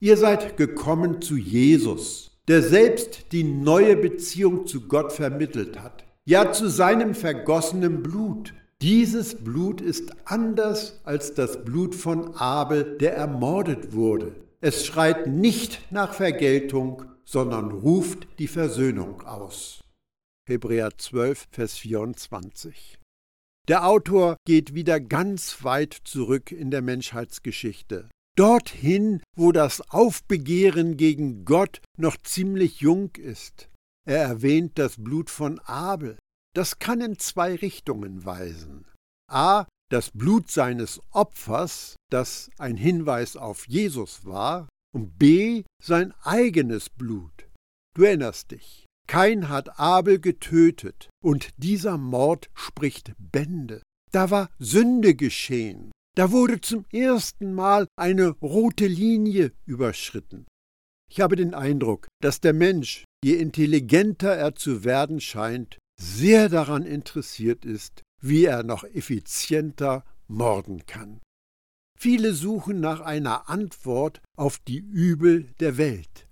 Ihr 0.00 0.16
seid 0.16 0.56
gekommen 0.56 1.22
zu 1.22 1.36
Jesus, 1.36 2.31
der 2.48 2.62
selbst 2.62 3.32
die 3.32 3.44
neue 3.44 3.96
Beziehung 3.96 4.66
zu 4.66 4.88
Gott 4.88 5.12
vermittelt 5.12 5.80
hat, 5.80 6.04
ja 6.24 6.52
zu 6.52 6.68
seinem 6.68 7.14
vergossenen 7.14 8.02
Blut. 8.02 8.54
Dieses 8.80 9.36
Blut 9.36 9.80
ist 9.80 10.12
anders 10.24 11.00
als 11.04 11.34
das 11.34 11.64
Blut 11.64 11.94
von 11.94 12.34
Abel, 12.34 12.98
der 12.98 13.14
ermordet 13.14 13.92
wurde. 13.92 14.34
Es 14.60 14.84
schreit 14.84 15.28
nicht 15.28 15.80
nach 15.92 16.14
Vergeltung, 16.14 17.04
sondern 17.24 17.70
ruft 17.70 18.26
die 18.40 18.48
Versöhnung 18.48 19.22
aus. 19.22 19.80
Hebräer 20.48 20.90
12, 20.98 21.46
Vers 21.52 21.78
24. 21.78 22.98
Der 23.68 23.86
Autor 23.86 24.36
geht 24.44 24.74
wieder 24.74 24.98
ganz 24.98 25.62
weit 25.62 25.96
zurück 26.02 26.50
in 26.50 26.72
der 26.72 26.82
Menschheitsgeschichte 26.82 28.08
dorthin, 28.36 29.22
wo 29.36 29.52
das 29.52 29.80
Aufbegehren 29.90 30.96
gegen 30.96 31.44
Gott 31.44 31.80
noch 31.98 32.16
ziemlich 32.16 32.80
jung 32.80 33.10
ist. 33.16 33.68
Er 34.06 34.22
erwähnt 34.22 34.78
das 34.78 35.02
Blut 35.02 35.30
von 35.30 35.58
Abel. 35.60 36.18
Das 36.54 36.78
kann 36.78 37.00
in 37.00 37.18
zwei 37.18 37.54
Richtungen 37.54 38.24
weisen. 38.24 38.86
A. 39.30 39.66
Das 39.90 40.10
Blut 40.10 40.50
seines 40.50 41.00
Opfers, 41.10 41.96
das 42.10 42.50
ein 42.58 42.76
Hinweis 42.76 43.36
auf 43.36 43.68
Jesus 43.68 44.24
war, 44.24 44.68
und 44.94 45.18
B. 45.18 45.64
sein 45.82 46.14
eigenes 46.22 46.88
Blut. 46.88 47.48
Du 47.94 48.04
erinnerst 48.04 48.52
dich. 48.52 48.86
Kein 49.06 49.50
hat 49.50 49.78
Abel 49.78 50.18
getötet, 50.18 51.10
und 51.22 51.50
dieser 51.58 51.98
Mord 51.98 52.48
spricht 52.54 53.12
Bände. 53.18 53.82
Da 54.12 54.30
war 54.30 54.48
Sünde 54.58 55.14
geschehen. 55.14 55.92
Da 56.14 56.30
wurde 56.30 56.60
zum 56.60 56.84
ersten 56.92 57.54
Mal 57.54 57.86
eine 57.96 58.28
rote 58.28 58.86
Linie 58.86 59.52
überschritten. 59.64 60.46
Ich 61.10 61.20
habe 61.20 61.36
den 61.36 61.54
Eindruck, 61.54 62.08
dass 62.20 62.40
der 62.40 62.52
Mensch, 62.52 63.04
je 63.24 63.34
intelligenter 63.34 64.34
er 64.34 64.54
zu 64.54 64.84
werden 64.84 65.20
scheint, 65.20 65.78
sehr 65.98 66.48
daran 66.48 66.84
interessiert 66.84 67.64
ist, 67.64 68.02
wie 68.20 68.44
er 68.44 68.62
noch 68.62 68.84
effizienter 68.84 70.04
morden 70.28 70.84
kann. 70.86 71.20
Viele 71.98 72.34
suchen 72.34 72.80
nach 72.80 73.00
einer 73.00 73.48
Antwort 73.48 74.20
auf 74.36 74.58
die 74.58 74.78
Übel 74.78 75.54
der 75.60 75.76
Welt. 75.76 76.28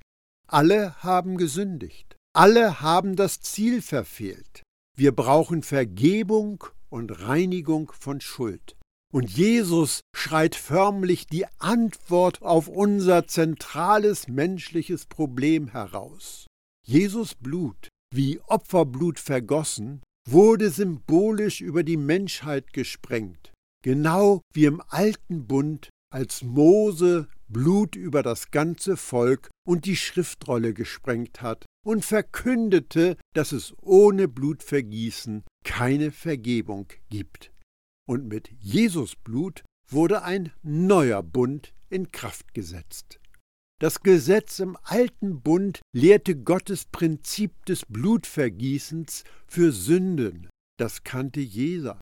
Alle 0.49 0.97
haben 1.03 1.37
gesündigt. 1.37 2.17
Alle 2.35 2.81
haben 2.81 3.17
das 3.17 3.41
Ziel 3.41 3.81
verfehlt. 3.81 4.63
Wir 4.97 5.13
brauchen 5.15 5.63
Vergebung 5.63 6.65
und 6.89 7.23
Reinigung 7.23 7.93
von 7.93 8.21
Schuld. 8.21 8.77
Und 9.13 9.29
Jesus 9.29 10.03
schreit 10.15 10.55
förmlich 10.55 11.27
die 11.27 11.47
Antwort 11.59 12.43
auf 12.43 12.69
unser 12.69 13.27
zentrales 13.27 14.29
menschliches 14.29 15.07
Problem 15.07 15.69
heraus. 15.69 16.47
Jesus 16.87 17.35
Blut, 17.35 17.89
wie 18.15 18.41
Opferblut 18.47 19.19
vergossen, 19.19 20.01
wurde 20.29 20.71
symbolisch 20.71 21.61
über 21.61 21.83
die 21.83 21.97
Menschheit 21.97 22.73
gesprengt, 22.73 23.53
genau 23.83 24.43
wie 24.55 24.67
im 24.67 24.81
alten 24.89 25.47
Bund, 25.47 25.89
als 26.13 26.43
Mose 26.43 27.29
Blut 27.49 27.97
über 27.97 28.23
das 28.23 28.53
ganze 28.53 28.97
Volk 28.97 29.49
und 29.67 29.87
die 29.87 29.97
Schriftrolle 29.97 30.73
gesprengt 30.73 31.43
hat 31.43 31.67
und 31.85 32.05
verkündete, 32.05 33.17
dass 33.35 33.51
es 33.51 33.75
ohne 33.83 34.29
Blutvergießen 34.29 35.43
keine 35.65 36.13
Vergebung 36.13 36.87
gibt 37.09 37.51
und 38.11 38.27
mit 38.27 38.51
Jesus 38.59 39.15
Blut 39.15 39.63
wurde 39.89 40.25
ein 40.25 40.51
neuer 40.65 41.23
Bund 41.23 41.73
in 41.91 42.11
Kraft 42.11 42.55
gesetzt. 42.55 43.21
Das 43.81 44.03
Gesetz 44.03 44.59
im 44.59 44.77
alten 44.83 45.41
Bund 45.43 45.81
lehrte 45.93 46.35
Gottes 46.35 46.87
Prinzip 46.87 47.65
des 47.67 47.87
Blutvergießens 47.87 49.23
für 49.47 49.71
Sünden. 49.71 50.49
Das 50.77 51.05
kannte 51.05 51.39
jeder. 51.39 52.01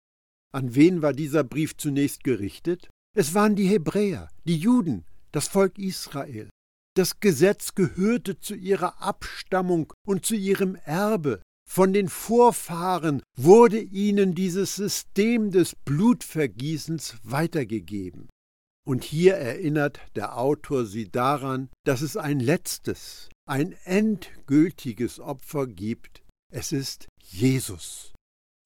An 0.50 0.74
wen 0.74 1.02
war 1.02 1.12
dieser 1.12 1.44
Brief 1.44 1.76
zunächst 1.76 2.24
gerichtet? 2.24 2.88
Es 3.14 3.34
waren 3.34 3.54
die 3.54 3.66
Hebräer, 3.66 4.30
die 4.46 4.56
Juden, 4.56 5.04
das 5.30 5.46
Volk 5.46 5.78
Israel. 5.78 6.48
Das 6.96 7.20
Gesetz 7.20 7.74
gehörte 7.74 8.40
zu 8.40 8.54
ihrer 8.54 9.02
Abstammung 9.02 9.92
und 10.06 10.24
zu 10.24 10.36
ihrem 10.36 10.74
Erbe. 10.74 11.42
Von 11.70 11.92
den 11.92 12.08
Vorfahren 12.08 13.22
wurde 13.36 13.78
ihnen 13.78 14.34
dieses 14.34 14.74
System 14.74 15.50
des 15.50 15.76
Blutvergießens 15.84 17.18
weitergegeben. 17.22 18.28
Und 18.86 19.04
hier 19.04 19.34
erinnert 19.34 20.00
der 20.16 20.38
Autor 20.38 20.86
sie 20.86 21.10
daran, 21.10 21.68
dass 21.84 22.00
es 22.00 22.16
ein 22.16 22.40
letztes, 22.40 23.28
ein 23.46 23.72
endgültiges 23.84 25.20
Opfer 25.20 25.66
gibt. 25.66 26.22
Es 26.50 26.72
ist 26.72 27.06
Jesus. 27.22 28.14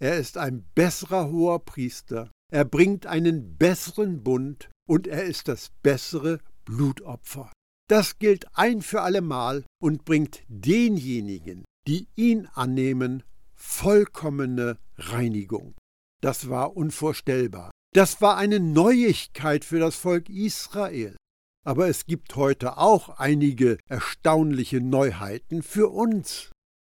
Er 0.00 0.16
ist 0.18 0.38
ein 0.38 0.64
besserer 0.76 1.28
hoher 1.28 1.64
Priester, 1.64 2.30
er 2.52 2.64
bringt 2.64 3.06
einen 3.06 3.56
besseren 3.56 4.22
Bund 4.22 4.70
und 4.88 5.08
er 5.08 5.24
ist 5.24 5.48
das 5.48 5.70
bessere 5.82 6.38
Blutopfer. 6.64 7.50
Das 7.88 8.18
gilt 8.20 8.46
ein 8.56 8.80
für 8.80 9.02
allemal 9.02 9.64
und 9.82 10.04
bringt 10.04 10.42
denjenigen, 10.46 11.64
die 11.86 12.08
ihn 12.14 12.46
annehmen, 12.54 13.22
vollkommene 13.54 14.78
Reinigung. 14.96 15.74
Das 16.20 16.48
war 16.48 16.76
unvorstellbar. 16.76 17.70
Das 17.94 18.20
war 18.20 18.36
eine 18.36 18.60
Neuigkeit 18.60 19.64
für 19.64 19.78
das 19.78 19.96
Volk 19.96 20.28
Israel. 20.28 21.16
Aber 21.64 21.88
es 21.88 22.06
gibt 22.06 22.36
heute 22.36 22.78
auch 22.78 23.18
einige 23.18 23.78
erstaunliche 23.88 24.80
Neuheiten 24.80 25.62
für 25.62 25.90
uns. 25.90 26.50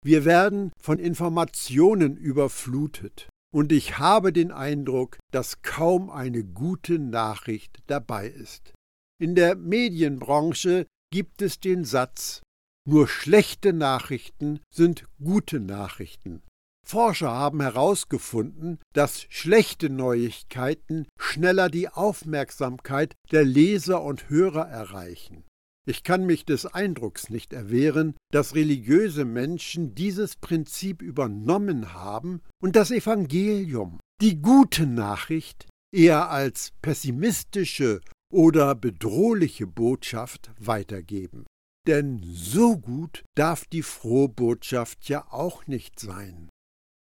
Wir 0.06 0.26
werden 0.26 0.72
von 0.80 1.00
Informationen 1.00 2.18
überflutet, 2.18 3.30
und 3.54 3.72
ich 3.72 3.98
habe 4.00 4.34
den 4.34 4.52
Eindruck, 4.52 5.18
dass 5.32 5.62
kaum 5.62 6.10
eine 6.10 6.44
gute 6.44 7.00
Nachricht 7.00 7.80
dabei 7.88 8.28
ist. 8.28 8.74
In 9.20 9.36
der 9.36 9.56
Medienbranche 9.56 10.88
gibt 11.12 11.42
es 11.42 11.60
den 11.60 11.86
Satz 11.86 12.42
nur 12.86 13.08
schlechte 13.08 13.74
Nachrichten 13.74 14.60
sind 14.74 15.06
gute 15.24 15.60
Nachrichten. 15.60 16.42
Forscher 16.86 17.32
haben 17.32 17.62
herausgefunden, 17.62 18.80
dass 18.94 19.26
schlechte 19.30 19.90
Neuigkeiten 19.90 21.06
schneller 21.18 21.70
die 21.70 21.88
Aufmerksamkeit 21.88 23.16
der 23.32 23.46
Leser 23.46 24.04
und 24.04 24.30
Hörer 24.30 24.68
erreichen. 24.68 25.46
Ich 25.86 26.04
kann 26.04 26.26
mich 26.26 26.46
des 26.46 26.66
Eindrucks 26.66 27.30
nicht 27.30 27.52
erwehren, 27.52 28.16
dass 28.32 28.56
religiöse 28.56 29.26
Menschen 29.26 29.96
dieses 29.96 30.36
Prinzip 30.38 31.02
übernommen 31.02 31.94
haben 31.94 32.42
und 32.62 32.76
das 32.76 32.92
Evangelium, 32.92 34.00
die 34.22 34.42
gute 34.42 34.88
Nachricht, 34.88 35.68
eher 35.94 36.30
als 36.30 36.72
pessimistische 36.82 38.02
oder 38.32 38.76
bedrohliche 38.76 39.68
Botschaft 39.68 40.52
weitergeben. 40.58 41.46
Denn 41.88 42.22
so 42.24 42.78
gut 42.78 43.24
darf 43.36 43.66
die 43.66 43.84
frohe 43.84 44.30
Botschaft 44.30 45.10
ja 45.10 45.26
auch 45.32 45.68
nicht 45.68 46.00
sein. 46.00 46.50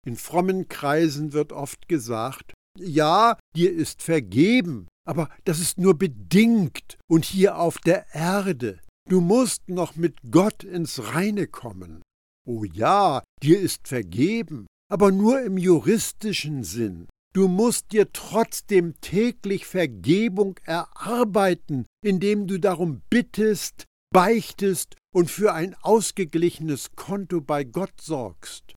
In 0.05 0.17
frommen 0.17 0.69
Kreisen 0.69 1.33
wird 1.33 1.53
oft 1.53 1.89
gesagt, 1.89 2.55
ja, 2.79 3.39
dir 3.55 3.73
ist 3.73 4.03
vergeben, 4.03 4.89
aber 5.07 5.29
das 5.45 5.61
ist 5.61 5.79
nur 5.79 5.97
bedingt 5.97 6.99
und 7.09 7.25
hier 7.25 7.59
auf 7.59 7.79
der 7.79 8.13
Erde. 8.15 8.81
Du 9.09 9.21
musst 9.21 9.69
noch 9.69 9.95
mit 9.97 10.17
Gott 10.31 10.65
ins 10.65 11.15
Reine 11.15 11.47
kommen. 11.47 12.03
Oh 12.47 12.65
ja, 12.65 13.23
dir 13.43 13.61
ist 13.61 13.87
vergeben, 13.89 14.67
aber 14.91 15.13
nur 15.13 15.43
im 15.43 15.59
juristischen 15.59 16.65
Sinn. 16.65 17.09
Du 17.35 17.49
musst 17.49 17.93
dir 17.93 18.13
trotzdem 18.13 19.01
täglich 19.01 19.67
Vergebung 19.67 20.59
erarbeiten, 20.65 21.87
indem 22.05 22.47
du 22.47 22.59
darum 22.59 23.03
bittest, 23.09 23.85
beichtest 24.13 24.97
und 25.15 25.31
für 25.31 25.55
ein 25.55 25.75
ausgeglichenes 25.83 26.93
Konto 26.97 27.41
bei 27.41 27.65
Gott 27.65 28.01
sorgst. 28.01 28.75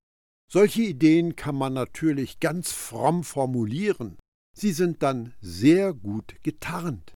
Solche 0.50 0.82
Ideen 0.82 1.36
kann 1.36 1.56
man 1.56 1.72
natürlich 1.72 2.40
ganz 2.40 2.72
fromm 2.72 3.24
formulieren. 3.24 4.16
Sie 4.56 4.72
sind 4.72 5.02
dann 5.02 5.34
sehr 5.40 5.92
gut 5.92 6.36
getarnt. 6.42 7.12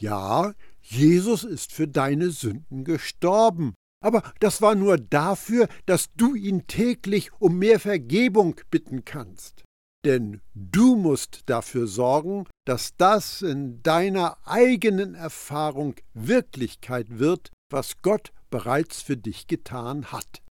Ja, 0.00 0.54
Jesus 0.82 1.42
ist 1.42 1.72
für 1.72 1.88
deine 1.88 2.30
Sünden 2.30 2.84
gestorben, 2.84 3.74
aber 4.04 4.22
das 4.40 4.60
war 4.60 4.74
nur 4.74 4.98
dafür, 4.98 5.68
dass 5.86 6.12
du 6.14 6.34
ihn 6.34 6.66
täglich 6.66 7.32
um 7.40 7.58
mehr 7.58 7.80
Vergebung 7.80 8.60
bitten 8.70 9.04
kannst. 9.04 9.64
Denn 10.04 10.40
du 10.54 10.94
musst 10.94 11.42
dafür 11.46 11.88
sorgen, 11.88 12.46
dass 12.64 12.96
das 12.96 13.42
in 13.42 13.82
deiner 13.82 14.36
eigenen 14.46 15.14
Erfahrung 15.14 15.96
Wirklichkeit 16.14 17.18
wird, 17.18 17.50
was 17.70 18.02
Gott 18.02 18.32
bereits 18.50 19.02
für 19.02 19.16
dich 19.16 19.46
getan 19.46 20.06
hat. 20.12 20.42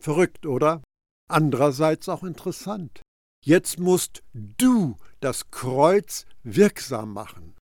Verrückt, 0.00 0.46
oder? 0.46 0.82
Andererseits 1.30 2.08
auch 2.08 2.22
interessant. 2.22 3.02
Jetzt 3.44 3.78
musst 3.78 4.22
du 4.32 4.96
das 5.20 5.50
Kreuz 5.50 6.26
wirksam 6.42 7.12
machen. 7.12 7.54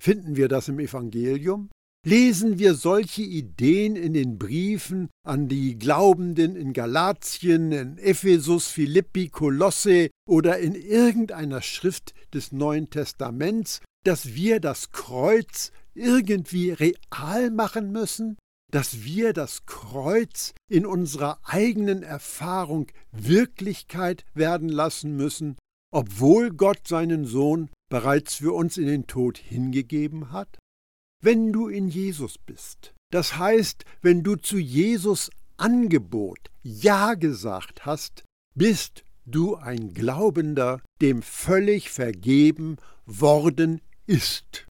Finden 0.00 0.36
wir 0.36 0.48
das 0.48 0.68
im 0.68 0.78
Evangelium? 0.78 1.70
Lesen 2.04 2.58
wir 2.58 2.74
solche 2.74 3.22
Ideen 3.22 3.94
in 3.94 4.12
den 4.12 4.36
Briefen 4.36 5.08
an 5.24 5.48
die 5.48 5.78
Glaubenden 5.78 6.56
in 6.56 6.72
Galatien, 6.72 7.70
in 7.70 7.98
Ephesus, 7.98 8.66
Philippi, 8.66 9.28
Kolosse 9.28 10.10
oder 10.28 10.58
in 10.58 10.74
irgendeiner 10.74 11.62
Schrift 11.62 12.12
des 12.34 12.50
Neuen 12.50 12.90
Testaments, 12.90 13.80
dass 14.04 14.34
wir 14.34 14.58
das 14.58 14.90
Kreuz 14.90 15.70
irgendwie 15.94 16.72
real 16.72 17.50
machen 17.50 17.92
müssen? 17.92 18.36
Dass 18.72 19.04
wir 19.04 19.32
das 19.32 19.66
Kreuz 19.66 20.54
in 20.68 20.84
unserer 20.86 21.38
eigenen 21.44 22.02
Erfahrung 22.02 22.88
Wirklichkeit 23.12 24.24
werden 24.34 24.68
lassen 24.68 25.16
müssen, 25.16 25.56
obwohl 25.92 26.50
Gott 26.50 26.88
seinen 26.88 27.26
Sohn 27.26 27.70
bereits 27.90 28.36
für 28.36 28.54
uns 28.54 28.78
in 28.78 28.86
den 28.86 29.06
Tod 29.06 29.38
hingegeben 29.38 30.32
hat? 30.32 30.58
Wenn 31.20 31.52
du 31.52 31.68
in 31.68 31.88
Jesus 31.88 32.38
bist, 32.38 32.94
das 33.12 33.38
heißt, 33.38 33.84
wenn 34.00 34.22
du 34.22 34.36
zu 34.36 34.58
Jesus 34.58 35.30
Angebot 35.58 36.50
Ja 36.62 37.14
gesagt 37.14 37.86
hast, 37.86 38.24
bist 38.54 39.04
du 39.26 39.54
ein 39.54 39.92
Glaubender, 39.92 40.80
dem 41.00 41.22
völlig 41.22 41.90
vergeben 41.90 42.76
worden 43.06 43.82
ist. 44.06 44.66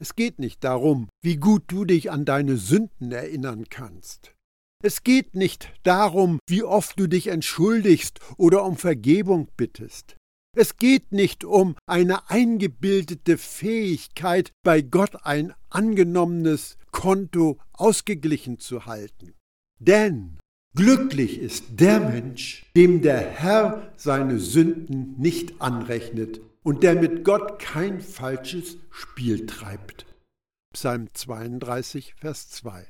Es 0.00 0.14
geht 0.14 0.38
nicht 0.38 0.62
darum, 0.62 1.08
wie 1.22 1.36
gut 1.36 1.64
du 1.66 1.84
dich 1.84 2.10
an 2.10 2.24
deine 2.24 2.56
Sünden 2.56 3.10
erinnern 3.10 3.64
kannst. 3.68 4.32
Es 4.80 5.02
geht 5.02 5.34
nicht 5.34 5.72
darum, 5.82 6.38
wie 6.48 6.62
oft 6.62 7.00
du 7.00 7.08
dich 7.08 7.26
entschuldigst 7.26 8.20
oder 8.36 8.64
um 8.64 8.76
Vergebung 8.76 9.48
bittest. 9.56 10.16
Es 10.56 10.76
geht 10.76 11.10
nicht 11.10 11.44
um 11.44 11.74
eine 11.86 12.30
eingebildete 12.30 13.38
Fähigkeit, 13.38 14.52
bei 14.64 14.82
Gott 14.82 15.24
ein 15.24 15.52
angenommenes 15.68 16.78
Konto 16.92 17.58
ausgeglichen 17.72 18.60
zu 18.60 18.86
halten. 18.86 19.34
Denn 19.80 20.38
glücklich 20.76 21.38
ist 21.38 21.64
der 21.80 21.98
Mensch, 21.98 22.70
dem 22.76 23.02
der 23.02 23.18
Herr 23.18 23.92
seine 23.96 24.38
Sünden 24.38 25.16
nicht 25.18 25.60
anrechnet 25.60 26.40
und 26.62 26.82
der 26.82 26.94
mit 26.94 27.24
Gott 27.24 27.58
kein 27.58 28.00
falsches 28.00 28.78
Spiel 28.90 29.46
treibt. 29.46 30.06
Psalm 30.74 31.08
32, 31.12 32.14
Vers 32.14 32.50
2. 32.50 32.88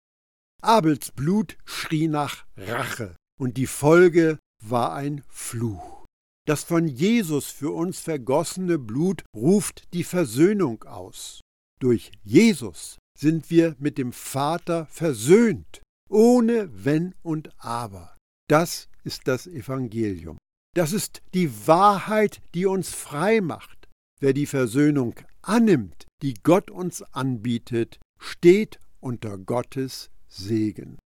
Abels 0.63 1.13
Blut 1.13 1.57
schrie 1.65 2.09
nach 2.09 2.45
Rache, 2.57 3.15
und 3.41 3.57
die 3.57 3.67
Folge 3.67 4.39
war 4.63 4.95
ein 4.95 5.23
Fluch. 5.29 6.05
Das 6.47 6.65
von 6.65 6.89
Jesus 6.89 7.51
für 7.51 7.71
uns 7.71 8.01
vergossene 8.01 8.79
Blut 8.79 9.23
ruft 9.37 9.93
die 9.93 10.05
Versöhnung 10.05 10.83
aus. 10.85 11.41
Durch 11.79 12.11
Jesus 12.25 12.99
sind 13.17 13.51
wir 13.51 13.77
mit 13.79 13.99
dem 13.99 14.13
Vater 14.13 14.87
versöhnt, 14.87 15.83
ohne 16.09 16.71
Wenn 16.73 17.15
und 17.23 17.51
Aber. 17.59 18.17
Das 18.49 18.89
ist 19.05 19.29
das 19.29 19.47
Evangelium. 19.47 20.39
Das 20.75 20.93
ist 20.93 21.23
die 21.35 21.67
Wahrheit, 21.67 22.41
die 22.55 22.67
uns 22.67 22.91
frei 22.91 23.41
macht. 23.41 23.89
Wer 24.21 24.33
die 24.33 24.47
Versöhnung 24.47 25.15
annimmt, 25.43 26.07
die 26.23 26.35
Gott 26.43 26.71
uns 26.71 27.03
anbietet, 27.03 27.99
steht 28.19 28.79
unter 29.01 29.39
Gottes 29.39 30.11
Segen. 30.29 30.99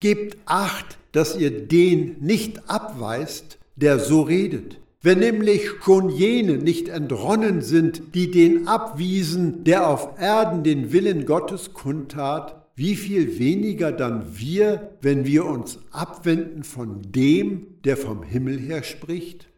Gebt 0.00 0.38
acht, 0.46 0.98
dass 1.12 1.36
ihr 1.36 1.66
den 1.66 2.20
nicht 2.20 2.68
abweist, 2.68 3.58
der 3.76 3.98
so 3.98 4.22
redet. 4.22 4.78
Wenn 5.02 5.18
nämlich 5.18 5.70
schon 5.82 6.08
jene 6.08 6.56
nicht 6.56 6.88
entronnen 6.88 7.60
sind, 7.60 8.14
die 8.14 8.30
den 8.30 8.68
abwiesen, 8.68 9.64
der 9.64 9.88
auf 9.88 10.18
Erden 10.18 10.64
den 10.64 10.92
Willen 10.92 11.26
Gottes 11.26 11.74
kundtat, 11.74 12.63
wie 12.76 12.96
viel 12.96 13.38
weniger 13.38 13.92
dann 13.92 14.36
wir, 14.36 14.96
wenn 15.00 15.24
wir 15.24 15.44
uns 15.44 15.78
abwenden 15.92 16.64
von 16.64 17.02
dem, 17.02 17.80
der 17.82 17.96
vom 17.96 18.22
Himmel 18.22 18.58
her 18.58 18.82
spricht? 18.82 19.48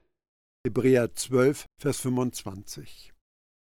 Hebräer 0.66 1.14
12, 1.14 1.64
Vers 1.81 2.00
25. 2.00 3.12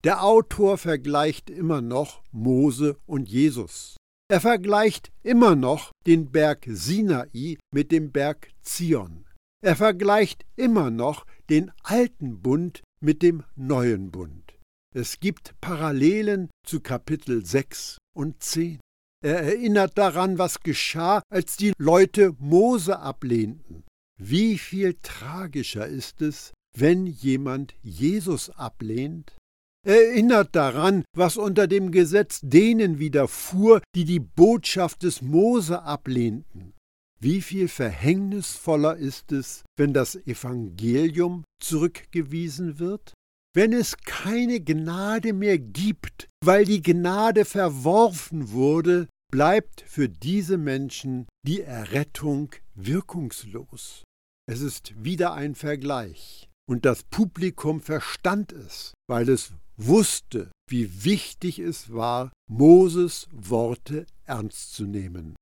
Der 0.04 0.24
Autor 0.24 0.78
vergleicht 0.78 1.50
immer 1.50 1.80
noch 1.80 2.22
Mose 2.32 2.96
und 3.06 3.28
Jesus. 3.28 3.96
Er 4.30 4.40
vergleicht 4.40 5.12
immer 5.22 5.54
noch 5.54 5.92
den 6.06 6.30
Berg 6.30 6.66
Sinai 6.68 7.58
mit 7.72 7.92
dem 7.92 8.10
Berg 8.10 8.50
Zion. 8.60 9.24
Er 9.64 9.76
vergleicht 9.76 10.44
immer 10.56 10.90
noch 10.90 11.26
den 11.48 11.70
alten 11.82 12.42
Bund 12.42 12.82
mit 13.00 13.22
dem 13.22 13.44
neuen 13.56 14.10
Bund. 14.10 14.58
Es 14.94 15.20
gibt 15.20 15.54
Parallelen 15.60 16.50
zu 16.66 16.80
Kapitel 16.80 17.44
6 17.44 17.98
und 18.16 18.42
10. 18.42 18.80
Er 19.20 19.42
erinnert 19.42 19.98
daran, 19.98 20.38
was 20.38 20.60
geschah, 20.60 21.22
als 21.28 21.56
die 21.56 21.72
Leute 21.76 22.34
Mose 22.38 22.98
ablehnten. 23.00 23.84
Wie 24.20 24.58
viel 24.58 24.96
tragischer 25.02 25.86
ist 25.86 26.22
es, 26.22 26.52
wenn 26.76 27.06
jemand 27.06 27.74
Jesus 27.82 28.50
ablehnt? 28.50 29.36
Er 29.86 30.08
erinnert 30.08 30.54
daran, 30.54 31.04
was 31.16 31.36
unter 31.36 31.66
dem 31.66 31.90
Gesetz 31.90 32.40
denen 32.42 32.98
widerfuhr, 32.98 33.80
die 33.94 34.04
die 34.04 34.20
Botschaft 34.20 35.02
des 35.02 35.22
Mose 35.22 35.82
ablehnten. 35.82 36.74
Wie 37.20 37.40
viel 37.40 37.66
verhängnisvoller 37.66 38.96
ist 38.96 39.32
es, 39.32 39.64
wenn 39.76 39.92
das 39.92 40.14
Evangelium 40.14 41.44
zurückgewiesen 41.60 42.78
wird? 42.78 43.14
Wenn 43.58 43.72
es 43.72 43.96
keine 43.96 44.60
Gnade 44.60 45.32
mehr 45.32 45.58
gibt, 45.58 46.28
weil 46.44 46.64
die 46.64 46.80
Gnade 46.80 47.44
verworfen 47.44 48.52
wurde, 48.52 49.08
bleibt 49.32 49.80
für 49.80 50.08
diese 50.08 50.56
Menschen 50.56 51.26
die 51.44 51.62
Errettung 51.62 52.54
wirkungslos. 52.76 54.04
Es 54.48 54.60
ist 54.60 54.94
wieder 55.02 55.32
ein 55.32 55.56
Vergleich. 55.56 56.48
Und 56.70 56.84
das 56.84 57.02
Publikum 57.02 57.80
verstand 57.80 58.52
es, 58.52 58.94
weil 59.08 59.28
es 59.28 59.50
wusste, 59.76 60.52
wie 60.70 61.02
wichtig 61.04 61.58
es 61.58 61.92
war, 61.92 62.30
Moses 62.48 63.26
Worte 63.32 64.06
ernst 64.24 64.72
zu 64.74 64.84
nehmen. 64.84 65.34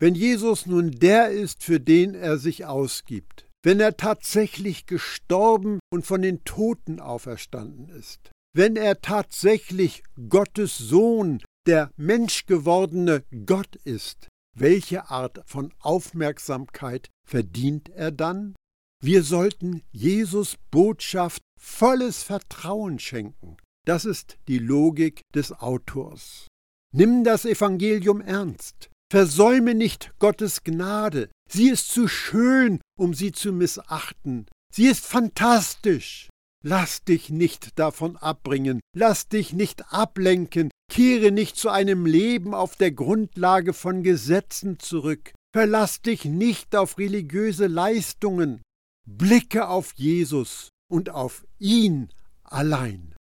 Wenn 0.00 0.16
Jesus 0.16 0.66
nun 0.66 0.90
der 0.90 1.30
ist, 1.30 1.62
für 1.62 1.78
den 1.78 2.16
er 2.16 2.38
sich 2.38 2.64
ausgibt, 2.64 3.46
wenn 3.64 3.80
er 3.80 3.96
tatsächlich 3.96 4.86
gestorben 4.86 5.78
und 5.92 6.06
von 6.06 6.22
den 6.22 6.44
Toten 6.44 7.00
auferstanden 7.00 7.88
ist, 7.88 8.30
wenn 8.54 8.76
er 8.76 9.00
tatsächlich 9.00 10.02
Gottes 10.28 10.76
Sohn, 10.76 11.42
der 11.66 11.90
menschgewordene 11.96 13.24
Gott 13.46 13.76
ist, 13.76 14.28
welche 14.56 15.10
Art 15.10 15.42
von 15.46 15.72
Aufmerksamkeit 15.78 17.08
verdient 17.26 17.88
er 17.88 18.10
dann? 18.10 18.54
Wir 19.02 19.22
sollten 19.22 19.82
Jesus 19.90 20.56
Botschaft 20.70 21.42
volles 21.58 22.22
Vertrauen 22.22 22.98
schenken. 22.98 23.56
Das 23.86 24.04
ist 24.04 24.36
die 24.48 24.58
Logik 24.58 25.22
des 25.34 25.52
Autors. 25.52 26.46
Nimm 26.94 27.24
das 27.24 27.44
Evangelium 27.44 28.20
ernst. 28.20 28.90
Versäume 29.12 29.74
nicht 29.74 30.14
Gottes 30.20 30.64
Gnade. 30.64 31.28
Sie 31.46 31.68
ist 31.68 31.90
zu 31.90 32.08
schön, 32.08 32.80
um 32.98 33.12
sie 33.12 33.30
zu 33.30 33.52
missachten. 33.52 34.46
Sie 34.72 34.86
ist 34.86 35.04
fantastisch. 35.04 36.30
Lass 36.64 37.04
dich 37.04 37.28
nicht 37.28 37.78
davon 37.78 38.16
abbringen, 38.16 38.80
lass 38.96 39.28
dich 39.28 39.52
nicht 39.52 39.92
ablenken, 39.92 40.70
kehre 40.90 41.30
nicht 41.30 41.58
zu 41.58 41.68
einem 41.68 42.06
Leben 42.06 42.54
auf 42.54 42.76
der 42.76 42.90
Grundlage 42.90 43.74
von 43.74 44.02
Gesetzen 44.02 44.78
zurück, 44.78 45.34
verlass 45.54 46.00
dich 46.00 46.24
nicht 46.24 46.74
auf 46.74 46.96
religiöse 46.96 47.66
Leistungen, 47.66 48.62
blicke 49.06 49.68
auf 49.68 49.92
Jesus 49.94 50.70
und 50.90 51.10
auf 51.10 51.44
ihn 51.58 52.08
allein. 52.44 53.14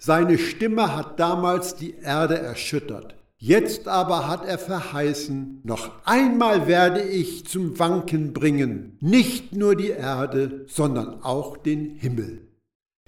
Seine 0.00 0.38
Stimme 0.38 0.94
hat 0.94 1.18
damals 1.18 1.74
die 1.74 1.96
Erde 1.96 2.38
erschüttert. 2.38 3.17
Jetzt 3.40 3.86
aber 3.86 4.26
hat 4.26 4.44
er 4.44 4.58
verheißen, 4.58 5.60
noch 5.62 6.04
einmal 6.04 6.66
werde 6.66 7.02
ich 7.02 7.46
zum 7.46 7.78
Wanken 7.78 8.32
bringen, 8.32 8.98
nicht 9.00 9.52
nur 9.52 9.76
die 9.76 9.90
Erde, 9.90 10.64
sondern 10.66 11.22
auch 11.22 11.56
den 11.56 11.94
Himmel. 11.94 12.48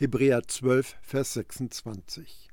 Hebräer 0.01 0.47
12, 0.47 0.97
Vers 1.03 1.33
26. 1.35 2.49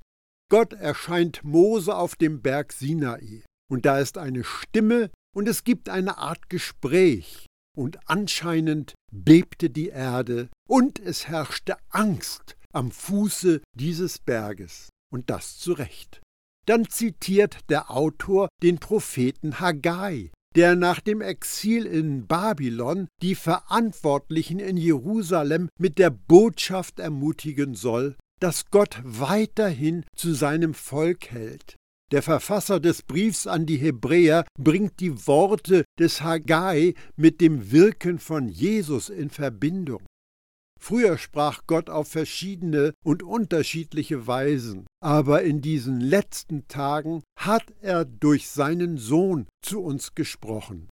Gott 0.49 0.73
erscheint 0.73 1.43
Mose 1.43 1.95
auf 1.95 2.15
dem 2.15 2.41
Berg 2.41 2.73
Sinai, 2.73 3.43
und 3.69 3.85
da 3.85 3.99
ist 3.99 4.17
eine 4.17 4.43
Stimme 4.43 5.11
und 5.35 5.47
es 5.47 5.63
gibt 5.63 5.87
eine 5.87 6.17
Art 6.17 6.49
Gespräch, 6.49 7.45
und 7.77 7.99
anscheinend 8.09 8.95
bebte 9.11 9.69
die 9.69 9.89
Erde, 9.89 10.49
und 10.67 10.99
es 10.99 11.27
herrschte 11.27 11.77
Angst 11.89 12.57
am 12.73 12.89
Fuße 12.89 13.61
dieses 13.75 14.17
Berges, 14.17 14.89
und 15.11 15.29
das 15.29 15.59
zu 15.59 15.73
Recht. 15.73 16.21
Dann 16.67 16.89
zitiert 16.89 17.59
der 17.69 17.89
Autor 17.89 18.49
den 18.61 18.77
Propheten 18.77 19.59
Haggai, 19.59 20.31
der 20.55 20.75
nach 20.75 20.99
dem 20.99 21.21
Exil 21.21 21.85
in 21.85 22.27
Babylon 22.27 23.07
die 23.21 23.35
Verantwortlichen 23.35 24.59
in 24.59 24.75
Jerusalem 24.75 25.69
mit 25.79 25.97
der 25.97 26.09
Botschaft 26.09 26.99
ermutigen 26.99 27.73
soll, 27.73 28.15
dass 28.41 28.65
Gott 28.69 28.99
weiterhin 29.03 30.03
zu 30.15 30.33
seinem 30.33 30.73
Volk 30.73 31.31
hält. 31.31 31.75
Der 32.11 32.21
Verfasser 32.21 32.79
des 32.79 33.01
Briefs 33.01 33.47
an 33.47 33.65
die 33.65 33.77
Hebräer 33.77 34.45
bringt 34.57 34.99
die 34.99 35.27
Worte 35.27 35.83
des 35.99 36.21
Haggai 36.21 36.93
mit 37.15 37.41
dem 37.41 37.71
Wirken 37.71 38.19
von 38.19 38.47
Jesus 38.47 39.09
in 39.09 39.29
Verbindung. 39.29 40.03
Früher 40.79 41.17
sprach 41.17 41.63
Gott 41.67 41.89
auf 41.89 42.07
verschiedene 42.09 42.93
und 43.03 43.23
unterschiedliche 43.23 44.27
Weisen, 44.27 44.87
aber 45.01 45.41
in 45.41 45.61
diesen 45.61 45.99
letzten 45.99 46.67
Tagen 46.67 47.23
hat 47.37 47.65
er 47.81 48.05
durch 48.05 48.49
seinen 48.49 48.97
Sohn 48.97 49.47
zu 49.61 49.81
uns 49.81 50.15
gesprochen. 50.15 50.89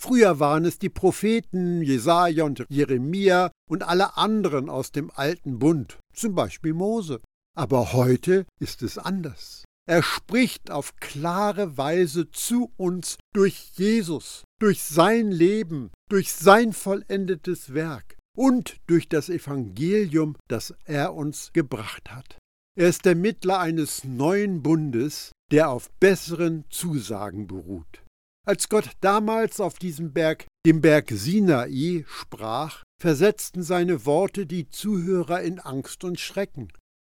Früher 0.00 0.40
waren 0.40 0.64
es 0.64 0.78
die 0.78 0.90
Propheten 0.90 1.82
Jesaja 1.82 2.44
und 2.44 2.64
Jeremia 2.68 3.50
und 3.70 3.82
alle 3.82 4.16
anderen 4.16 4.68
aus 4.68 4.92
dem 4.92 5.10
alten 5.10 5.58
Bund, 5.58 5.98
zum 6.12 6.34
Beispiel 6.34 6.74
Mose. 6.74 7.20
Aber 7.56 7.92
heute 7.92 8.46
ist 8.60 8.82
es 8.82 8.98
anders. 8.98 9.64
Er 9.86 10.02
spricht 10.02 10.70
auf 10.70 10.96
klare 10.96 11.76
Weise 11.76 12.30
zu 12.30 12.72
uns 12.76 13.16
durch 13.34 13.72
Jesus, 13.74 14.44
durch 14.58 14.82
sein 14.82 15.30
Leben, 15.30 15.90
durch 16.08 16.32
sein 16.32 16.72
vollendetes 16.72 17.74
Werk 17.74 18.13
und 18.36 18.76
durch 18.86 19.08
das 19.08 19.28
Evangelium, 19.28 20.36
das 20.48 20.74
er 20.84 21.14
uns 21.14 21.52
gebracht 21.52 22.10
hat. 22.10 22.38
Er 22.76 22.88
ist 22.88 23.04
der 23.04 23.14
Mittler 23.14 23.60
eines 23.60 24.02
neuen 24.04 24.62
Bundes, 24.62 25.32
der 25.52 25.70
auf 25.70 25.90
besseren 26.00 26.64
Zusagen 26.70 27.46
beruht. 27.46 28.02
Als 28.46 28.68
Gott 28.68 28.90
damals 29.00 29.60
auf 29.60 29.78
diesem 29.78 30.12
Berg, 30.12 30.46
dem 30.66 30.80
Berg 30.80 31.10
Sinai, 31.10 32.04
sprach, 32.08 32.82
versetzten 33.00 33.62
seine 33.62 34.04
Worte 34.04 34.46
die 34.46 34.68
Zuhörer 34.68 35.40
in 35.42 35.60
Angst 35.60 36.04
und 36.04 36.18
Schrecken. 36.20 36.72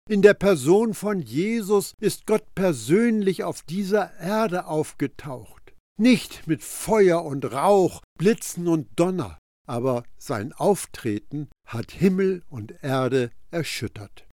In 0.08 0.22
der 0.22 0.34
Person 0.34 0.94
von 0.94 1.20
Jesus 1.20 1.92
ist 2.00 2.26
Gott 2.26 2.54
persönlich 2.54 3.44
auf 3.44 3.62
dieser 3.62 4.18
Erde 4.18 4.66
aufgetaucht. 4.66 5.74
Nicht 6.00 6.46
mit 6.46 6.62
Feuer 6.62 7.24
und 7.24 7.44
Rauch, 7.52 8.00
Blitzen 8.16 8.68
und 8.68 8.88
Donner, 8.96 9.38
aber 9.68 10.02
sein 10.16 10.52
Auftreten 10.52 11.48
hat 11.64 11.92
Himmel 11.92 12.42
und 12.48 12.74
Erde 12.82 13.30
erschüttert. 13.50 14.26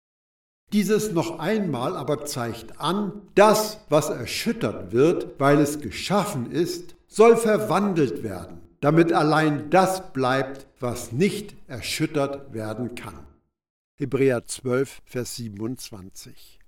Dieses 0.72 1.12
noch 1.12 1.40
einmal 1.40 1.96
aber 1.96 2.26
zeigt 2.26 2.80
an, 2.80 3.22
das, 3.36 3.80
was 3.90 4.10
erschüttert 4.10 4.92
wird, 4.92 5.40
weil 5.40 5.60
es 5.60 5.80
geschaffen 5.80 6.52
ist, 6.52 6.96
soll 7.08 7.38
verwandelt 7.38 8.24
werden, 8.24 8.62
damit 8.80 9.14
allein 9.14 9.70
das 9.70 10.14
bleibt, 10.14 10.68
was 10.80 11.12
nicht 11.12 11.56
erschüttert 11.68 12.54
werden 12.54 12.96
kann. 12.96 13.28
Hebräer 13.98 14.46
12, 14.46 15.02
Vers 15.06 15.36
27. 15.36 16.60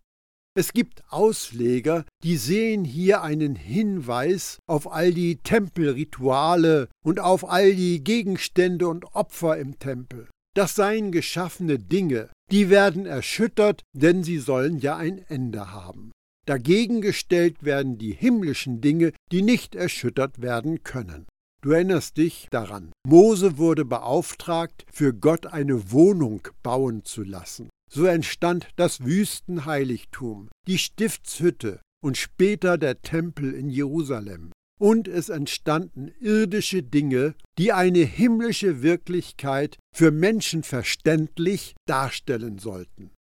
Es 0.58 0.72
gibt 0.72 1.04
Ausleger, 1.10 2.06
die 2.24 2.38
sehen 2.38 2.86
hier 2.86 3.22
einen 3.22 3.56
Hinweis 3.58 4.60
auf 4.68 4.90
all 4.90 5.14
die 5.14 5.36
Tempelrituale 5.44 6.88
und 7.04 7.20
auf 7.20 7.50
all 7.50 7.76
die 7.76 8.02
Gegenstände 8.02 8.88
und 8.88 9.04
Opfer 9.14 9.58
im 9.58 9.80
Tempel. 9.80 10.30
Das 10.56 10.74
seien 10.74 11.12
geschaffene 11.12 11.78
Dinge, 11.78 12.30
die 12.52 12.70
werden 12.70 13.06
erschüttert, 13.06 13.82
denn 13.92 14.24
sie 14.24 14.38
sollen 14.38 14.80
ja 14.80 14.96
ein 14.96 15.18
Ende 15.28 15.74
haben. 15.74 16.14
Dagegen 16.46 17.02
gestellt 17.02 17.66
werden 17.66 17.98
die 17.98 18.14
himmlischen 18.14 18.80
Dinge, 18.80 19.12
die 19.34 19.42
nicht 19.42 19.76
erschüttert 19.76 20.42
werden 20.42 20.84
können. 20.84 21.26
Du 21.62 21.72
erinnerst 21.72 22.16
dich 22.16 22.48
daran. 22.50 22.94
Mose 23.06 23.58
wurde 23.58 23.84
beauftragt, 23.84 24.86
für 24.90 25.14
Gott 25.14 25.48
eine 25.48 25.92
Wohnung 25.92 26.48
bauen 26.64 27.04
zu 27.04 27.24
lassen. 27.24 27.68
So 27.92 28.06
entstand 28.06 28.68
das 28.76 29.04
Wüstenheiligtum, 29.04 30.50
die 30.68 30.78
Stiftshütte 30.78 31.80
und 32.04 32.18
später 32.18 32.78
der 32.78 33.02
Tempel 33.02 33.54
in 33.54 33.70
Jerusalem. 33.70 34.52
Und 34.80 35.08
es 35.08 35.30
entstanden 35.30 36.12
irdische 36.20 36.84
Dinge, 36.84 37.36
die 37.58 37.72
eine 37.72 38.00
himmlische 38.00 38.82
Wirklichkeit 38.82 39.78
für 39.96 40.12
Menschen 40.12 40.64
verständlich 40.64 41.76
darstellen 41.88 42.60
sollten. 42.60 43.12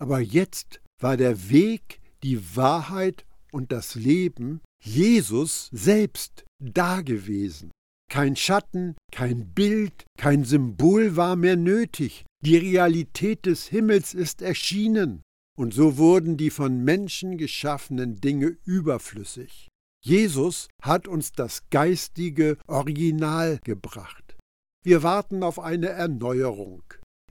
Aber 0.00 0.18
jetzt 0.20 0.80
war 1.00 1.16
der 1.16 1.50
Weg, 1.50 2.00
die 2.24 2.56
Wahrheit 2.56 3.24
und 3.52 3.70
das 3.70 3.94
Leben 3.94 4.60
Jesus 4.82 5.68
selbst 5.72 6.44
dagewesen. 6.60 7.70
Kein 8.10 8.36
Schatten, 8.36 8.96
kein 9.12 9.52
Bild, 9.54 10.04
kein 10.18 10.44
Symbol 10.44 11.16
war 11.16 11.36
mehr 11.36 11.56
nötig. 11.56 12.24
Die 12.44 12.58
Realität 12.58 13.46
des 13.46 13.68
Himmels 13.68 14.12
ist 14.12 14.42
erschienen. 14.42 15.22
Und 15.56 15.72
so 15.72 15.96
wurden 15.96 16.36
die 16.36 16.50
von 16.50 16.84
Menschen 16.84 17.38
geschaffenen 17.38 18.20
Dinge 18.20 18.58
überflüssig. 18.66 19.68
Jesus 20.04 20.68
hat 20.82 21.08
uns 21.08 21.32
das 21.32 21.62
geistige 21.70 22.58
Original 22.66 23.60
gebracht. 23.64 24.36
Wir 24.84 25.02
warten 25.02 25.42
auf 25.42 25.58
eine 25.58 25.88
Erneuerung. 25.88 26.82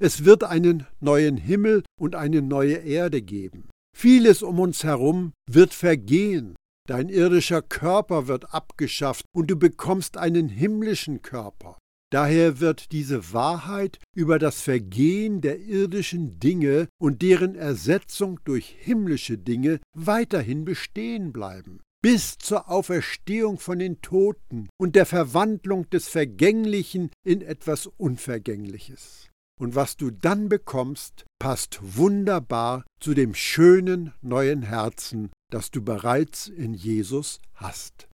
Es 0.02 0.26
wird 0.26 0.43
einen 0.43 0.88
neuen 0.99 1.38
Himmel 1.38 1.84
und 1.99 2.15
eine 2.15 2.41
neue 2.41 2.78
Erde 2.78 3.21
geben. 3.21 3.69
Vieles 3.95 4.41
um 4.41 4.60
uns 4.60 4.84
herum 4.84 5.34
wird 5.47 5.76
vergehen. 5.76 6.56
Dein 6.88 7.10
irdischer 7.10 7.62
Körper 7.62 8.28
wird 8.28 8.52
abgeschafft 8.52 9.26
und 9.36 9.52
du 9.52 9.58
bekommst 9.58 10.17
einen 10.17 10.49
himmlischen 10.49 11.21
Körper. 11.21 11.78
Daher 12.13 12.60
wird 12.60 12.91
diese 12.91 13.34
Wahrheit 13.34 13.97
über 14.15 14.38
das 14.38 14.62
Vergehen 14.62 15.41
der 15.41 15.60
irdischen 15.60 16.39
Dinge 16.39 16.88
und 17.02 17.23
deren 17.23 17.56
Ersetzung 17.56 18.39
durch 18.43 18.76
himmlische 18.78 19.39
Dinge 19.39 19.80
weiterhin 19.97 20.63
bestehen 20.63 21.34
bleiben, 21.34 21.80
bis 22.04 22.38
zur 22.38 22.69
Auferstehung 22.69 23.58
von 23.58 23.80
den 23.80 23.99
Toten 24.04 24.69
und 24.78 24.95
der 24.95 25.08
Verwandlung 25.08 25.89
des 25.89 26.08
Vergänglichen 26.08 27.10
in 27.26 27.41
etwas 27.41 27.88
Unvergängliches. 27.88 29.32
Und 29.60 29.73
was 29.73 29.97
du 29.97 30.12
dann 30.12 30.49
bekommst, 30.49 31.26
passt 31.39 31.80
wunderbar 31.82 32.86
zu 32.99 33.15
dem 33.15 33.34
schönen 33.34 34.13
neuen 34.21 34.62
Herzen, 34.62 35.32
das 35.49 35.71
du 35.71 35.82
bereits 35.82 36.47
in 36.47 36.76
Jesus 36.76 37.39
hast. 37.56 38.08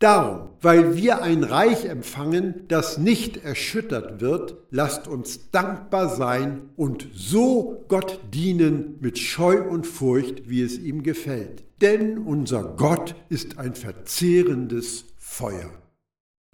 Darum, 0.00 0.50
weil 0.60 0.96
wir 0.96 1.22
ein 1.22 1.42
Reich 1.42 1.84
empfangen, 1.84 2.68
das 2.68 2.98
nicht 2.98 3.36
erschüttert 3.38 4.20
wird, 4.20 4.56
lasst 4.70 5.08
uns 5.08 5.50
dankbar 5.50 6.14
sein 6.14 6.70
und 6.76 7.08
so 7.12 7.84
Gott 7.88 8.20
dienen 8.32 8.96
mit 9.00 9.18
Scheu 9.18 9.60
und 9.60 9.88
Furcht, 9.88 10.48
wie 10.48 10.62
es 10.62 10.78
ihm 10.78 11.02
gefällt. 11.02 11.64
Denn 11.80 12.18
unser 12.18 12.62
Gott 12.76 13.16
ist 13.28 13.58
ein 13.58 13.74
verzehrendes 13.74 15.04
Feuer. 15.16 15.70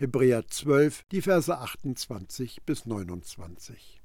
Hebräer 0.00 0.48
12, 0.48 1.04
die 1.12 1.20
Verse 1.20 1.56
28 1.56 2.62
bis 2.64 2.86
29. 2.86 4.00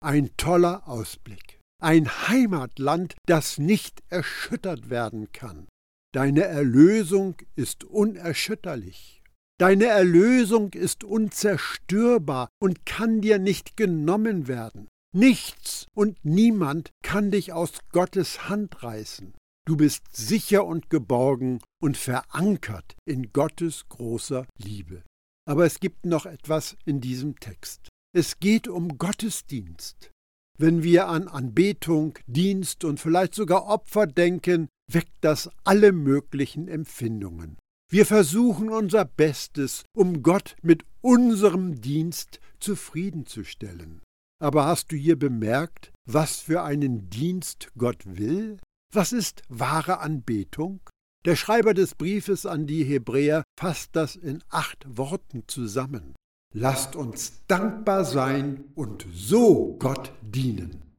Ein 0.00 0.30
toller 0.36 0.86
Ausblick. 0.88 1.58
Ein 1.82 2.08
Heimatland, 2.28 3.16
das 3.26 3.58
nicht 3.58 4.02
erschüttert 4.10 4.90
werden 4.90 5.32
kann. 5.32 5.66
Deine 6.12 6.42
Erlösung 6.42 7.36
ist 7.54 7.84
unerschütterlich. 7.84 9.22
Deine 9.58 9.86
Erlösung 9.86 10.72
ist 10.72 11.04
unzerstörbar 11.04 12.48
und 12.60 12.84
kann 12.84 13.20
dir 13.20 13.38
nicht 13.38 13.76
genommen 13.76 14.48
werden. 14.48 14.88
Nichts 15.14 15.86
und 15.94 16.18
niemand 16.24 16.90
kann 17.02 17.30
dich 17.30 17.52
aus 17.52 17.72
Gottes 17.92 18.48
Hand 18.48 18.82
reißen. 18.82 19.34
Du 19.66 19.76
bist 19.76 20.04
sicher 20.16 20.64
und 20.64 20.90
geborgen 20.90 21.60
und 21.80 21.96
verankert 21.96 22.96
in 23.04 23.32
Gottes 23.32 23.88
großer 23.88 24.46
Liebe. 24.56 25.02
Aber 25.46 25.64
es 25.66 25.78
gibt 25.78 26.06
noch 26.06 26.26
etwas 26.26 26.76
in 26.86 27.00
diesem 27.00 27.38
Text. 27.38 27.88
Es 28.12 28.40
geht 28.40 28.66
um 28.66 28.98
Gottesdienst. 28.98 30.10
Wenn 30.58 30.82
wir 30.82 31.08
an 31.08 31.28
Anbetung, 31.28 32.18
Dienst 32.26 32.84
und 32.84 32.98
vielleicht 32.98 33.34
sogar 33.34 33.66
Opfer 33.66 34.06
denken, 34.06 34.68
weckt 34.94 35.16
das 35.20 35.50
alle 35.64 35.92
möglichen 35.92 36.68
Empfindungen. 36.68 37.56
Wir 37.90 38.06
versuchen 38.06 38.70
unser 38.70 39.04
Bestes, 39.04 39.84
um 39.96 40.22
Gott 40.22 40.56
mit 40.62 40.84
unserem 41.00 41.80
Dienst 41.80 42.40
zufriedenzustellen. 42.60 44.00
Aber 44.40 44.66
hast 44.66 44.92
du 44.92 44.96
hier 44.96 45.18
bemerkt, 45.18 45.92
was 46.06 46.40
für 46.40 46.62
einen 46.62 47.10
Dienst 47.10 47.68
Gott 47.76 48.02
will? 48.06 48.58
Was 48.92 49.12
ist 49.12 49.42
wahre 49.48 49.98
Anbetung? 49.98 50.80
Der 51.26 51.36
Schreiber 51.36 51.74
des 51.74 51.94
Briefes 51.94 52.46
an 52.46 52.66
die 52.66 52.84
Hebräer 52.84 53.42
fasst 53.58 53.90
das 53.94 54.16
in 54.16 54.42
acht 54.48 54.86
Worten 54.96 55.44
zusammen. 55.46 56.14
Lasst 56.54 56.96
uns 56.96 57.44
dankbar 57.46 58.04
sein 58.04 58.64
und 58.74 59.06
so 59.12 59.76
Gott 59.78 60.12
dienen. 60.22 60.89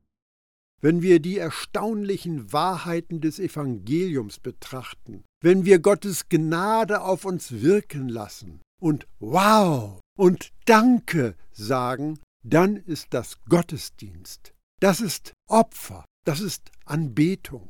Wenn 0.84 1.04
wir 1.04 1.20
die 1.20 1.38
erstaunlichen 1.38 2.52
Wahrheiten 2.52 3.22
des 3.22 3.40
Evangeliums 3.40 4.40
betrachten, 4.40 5.24
wenn 5.44 5.64
wir 5.64 5.78
Gottes 5.78 6.28
Gnade 6.28 7.02
auf 7.02 7.24
uns 7.24 7.62
wirken 7.62 8.10
lassen 8.10 8.62
und 8.82 9.08
Wow 9.20 10.00
und 10.18 10.52
Danke 10.66 11.36
sagen, 11.52 12.20
dann 12.44 12.78
ist 12.78 13.08
das 13.12 13.38
Gottesdienst. 13.48 14.54
Das 14.80 15.02
ist 15.02 15.34
Opfer, 15.48 16.06
das 16.26 16.42
ist 16.42 16.72
Anbetung. 16.86 17.70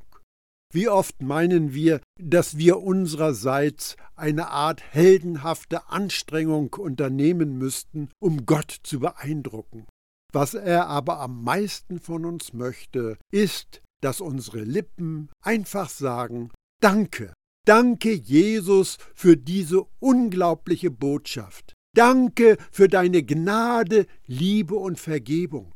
Wie 0.74 0.88
oft 0.88 1.22
meinen 1.22 1.74
wir, 1.74 2.00
dass 2.18 2.58
wir 2.58 2.80
unsererseits 2.80 3.98
eine 4.16 4.48
Art 4.52 4.82
heldenhafte 4.82 5.90
Anstrengung 5.90 6.74
unternehmen 6.76 7.58
müssten, 7.58 8.08
um 8.22 8.46
Gott 8.46 8.74
zu 8.84 9.02
beeindrucken. 9.02 9.86
Was 10.32 10.54
er 10.54 10.88
aber 10.88 11.20
am 11.20 11.44
meisten 11.44 12.00
von 12.00 12.26
uns 12.26 12.54
möchte, 12.54 13.18
ist, 13.32 13.82
dass 14.02 14.22
unsere 14.22 14.64
Lippen 14.64 15.30
einfach 15.44 15.90
sagen 15.90 16.52
Danke, 16.82 17.34
danke 17.68 18.14
Jesus 18.14 18.98
für 19.14 19.38
diese 19.38 19.84
unglaubliche 20.00 20.90
Botschaft. 20.90 21.74
Danke 21.96 22.58
für 22.72 22.88
deine 22.88 23.24
Gnade, 23.24 24.08
Liebe 24.26 24.76
und 24.76 25.00
Vergebung. 25.00 25.76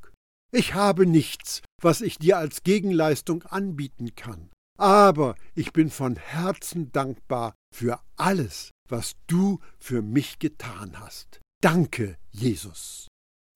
Ich 0.52 0.74
habe 0.74 1.06
nichts, 1.06 1.62
was 1.82 2.02
ich 2.02 2.18
dir 2.18 2.38
als 2.38 2.63
Gegenleistung 2.63 3.44
anbieten 3.44 4.15
kann. 4.15 4.50
Aber 4.78 5.36
ich 5.54 5.74
bin 5.74 5.89
von 5.89 6.15
Herzen 6.15 6.91
dankbar 6.91 7.54
für 7.74 8.00
alles, 8.15 8.72
was 8.89 9.15
du 9.28 9.60
für 9.78 10.02
mich 10.02 10.39
getan 10.39 11.00
hast. 11.00 11.39
Danke, 11.62 12.18
Jesus. 12.32 13.08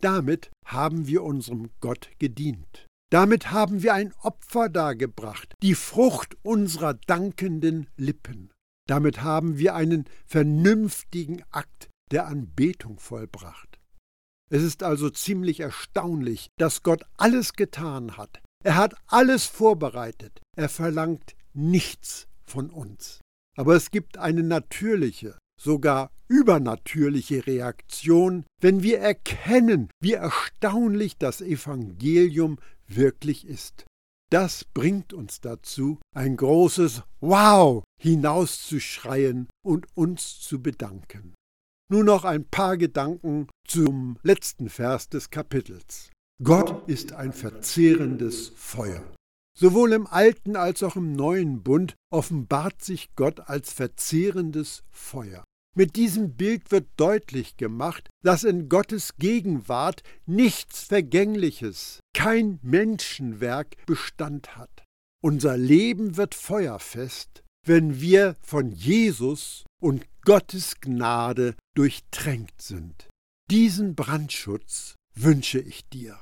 Damit 0.02 0.52
haben 0.66 1.08
wir 1.08 1.24
unserem 1.24 1.70
Gott 1.80 2.10
gedient. 2.20 2.88
Damit 3.12 3.52
haben 3.52 3.82
wir 3.82 3.94
ein 3.94 4.14
Opfer 4.22 4.70
dargebracht, 4.70 5.54
die 5.64 5.76
Frucht 5.76 6.38
unserer 6.44 6.94
dankenden 6.94 7.88
Lippen. 7.98 8.52
Damit 8.88 9.24
haben 9.24 9.58
wir 9.58 9.76
einen 9.76 10.06
vernünftigen 10.26 11.44
Akt 11.52 11.90
der 12.12 12.28
Anbetung 12.28 13.00
vollbracht. 13.00 13.80
Es 14.52 14.64
ist 14.64 14.84
also 14.84 15.10
ziemlich 15.10 15.60
erstaunlich, 15.60 16.48
dass 16.58 16.82
Gott 16.82 17.04
alles 17.18 17.54
getan 17.54 18.18
hat, 18.18 18.42
er 18.64 18.76
hat 18.76 18.96
alles 19.08 19.46
vorbereitet. 19.46 20.42
Er 20.58 20.70
verlangt 20.70 21.36
nichts 21.54 22.28
von 22.46 22.70
uns. 22.70 23.22
Aber 23.56 23.76
es 23.76 23.90
gibt 23.92 24.18
eine 24.18 24.44
natürliche, 24.44 25.38
sogar 25.60 26.12
übernatürliche 26.28 27.45
Reaktion, 27.45 28.45
wenn 28.62 28.82
wir 28.84 29.00
erkennen, 29.00 29.89
wie 30.00 30.13
erstaunlich 30.13 31.17
das 31.17 31.41
Evangelium 31.41 32.58
wirklich 32.88 33.48
ist. 33.48 33.86
Das 34.32 34.63
bringt 34.63 35.12
uns 35.12 35.41
dazu, 35.41 36.00
ein 36.15 36.38
großes 36.38 37.04
Wow 37.19 37.84
hinauszuschreien 38.00 39.48
und 39.65 39.88
uns 39.95 40.39
zu 40.39 40.62
bedanken. 40.62 41.34
Nun 41.91 42.06
noch 42.06 42.24
ein 42.24 42.45
paar 42.45 42.78
Gedanken 42.78 43.48
zum 43.67 44.17
letzten 44.22 44.69
Vers 44.69 45.10
des 45.10 45.32
Kapitels. 45.32 46.12
Gott 46.43 46.88
ist 46.88 47.13
ein 47.13 47.34
verzehrendes 47.34 48.50
Feuer. 48.56 49.04
Sowohl 49.58 49.93
im 49.93 50.06
alten 50.08 50.56
als 50.56 50.84
auch 50.84 50.95
im 50.95 51.12
neuen 51.12 51.63
Bund 51.63 51.95
offenbart 52.13 52.84
sich 52.84 53.10
Gott 53.15 53.41
als 53.41 53.74
verzehrendes 53.74 54.84
Feuer. 54.91 55.43
Mit 55.75 55.95
diesem 55.95 56.36
Bild 56.36 56.71
wird 56.71 56.88
deutlich 56.97 57.58
gemacht, 57.58 58.10
dass 58.23 58.43
in 58.43 58.69
Gottes 58.69 59.15
Gegenwart 59.17 60.03
nichts 60.25 60.84
Vergängliches, 60.84 61.99
kein 62.13 62.60
Menschenwerk 62.62 63.86
Bestand 63.86 64.58
hat. 64.58 64.84
Unser 65.21 65.58
Leben 65.58 66.17
wird 66.17 66.34
feuerfest, 66.34 67.43
wenn 67.65 68.01
wir 68.01 68.36
von 68.41 68.71
Jesus 68.71 69.65
und 69.82 70.05
Gottes 70.23 70.79
Gnade 70.82 71.55
durchtränkt 71.75 72.62
sind. 72.62 73.10
Diesen 73.51 73.95
Brandschutz 73.95 74.95
wünsche 75.15 75.60
ich 75.60 75.88
dir. 75.89 76.19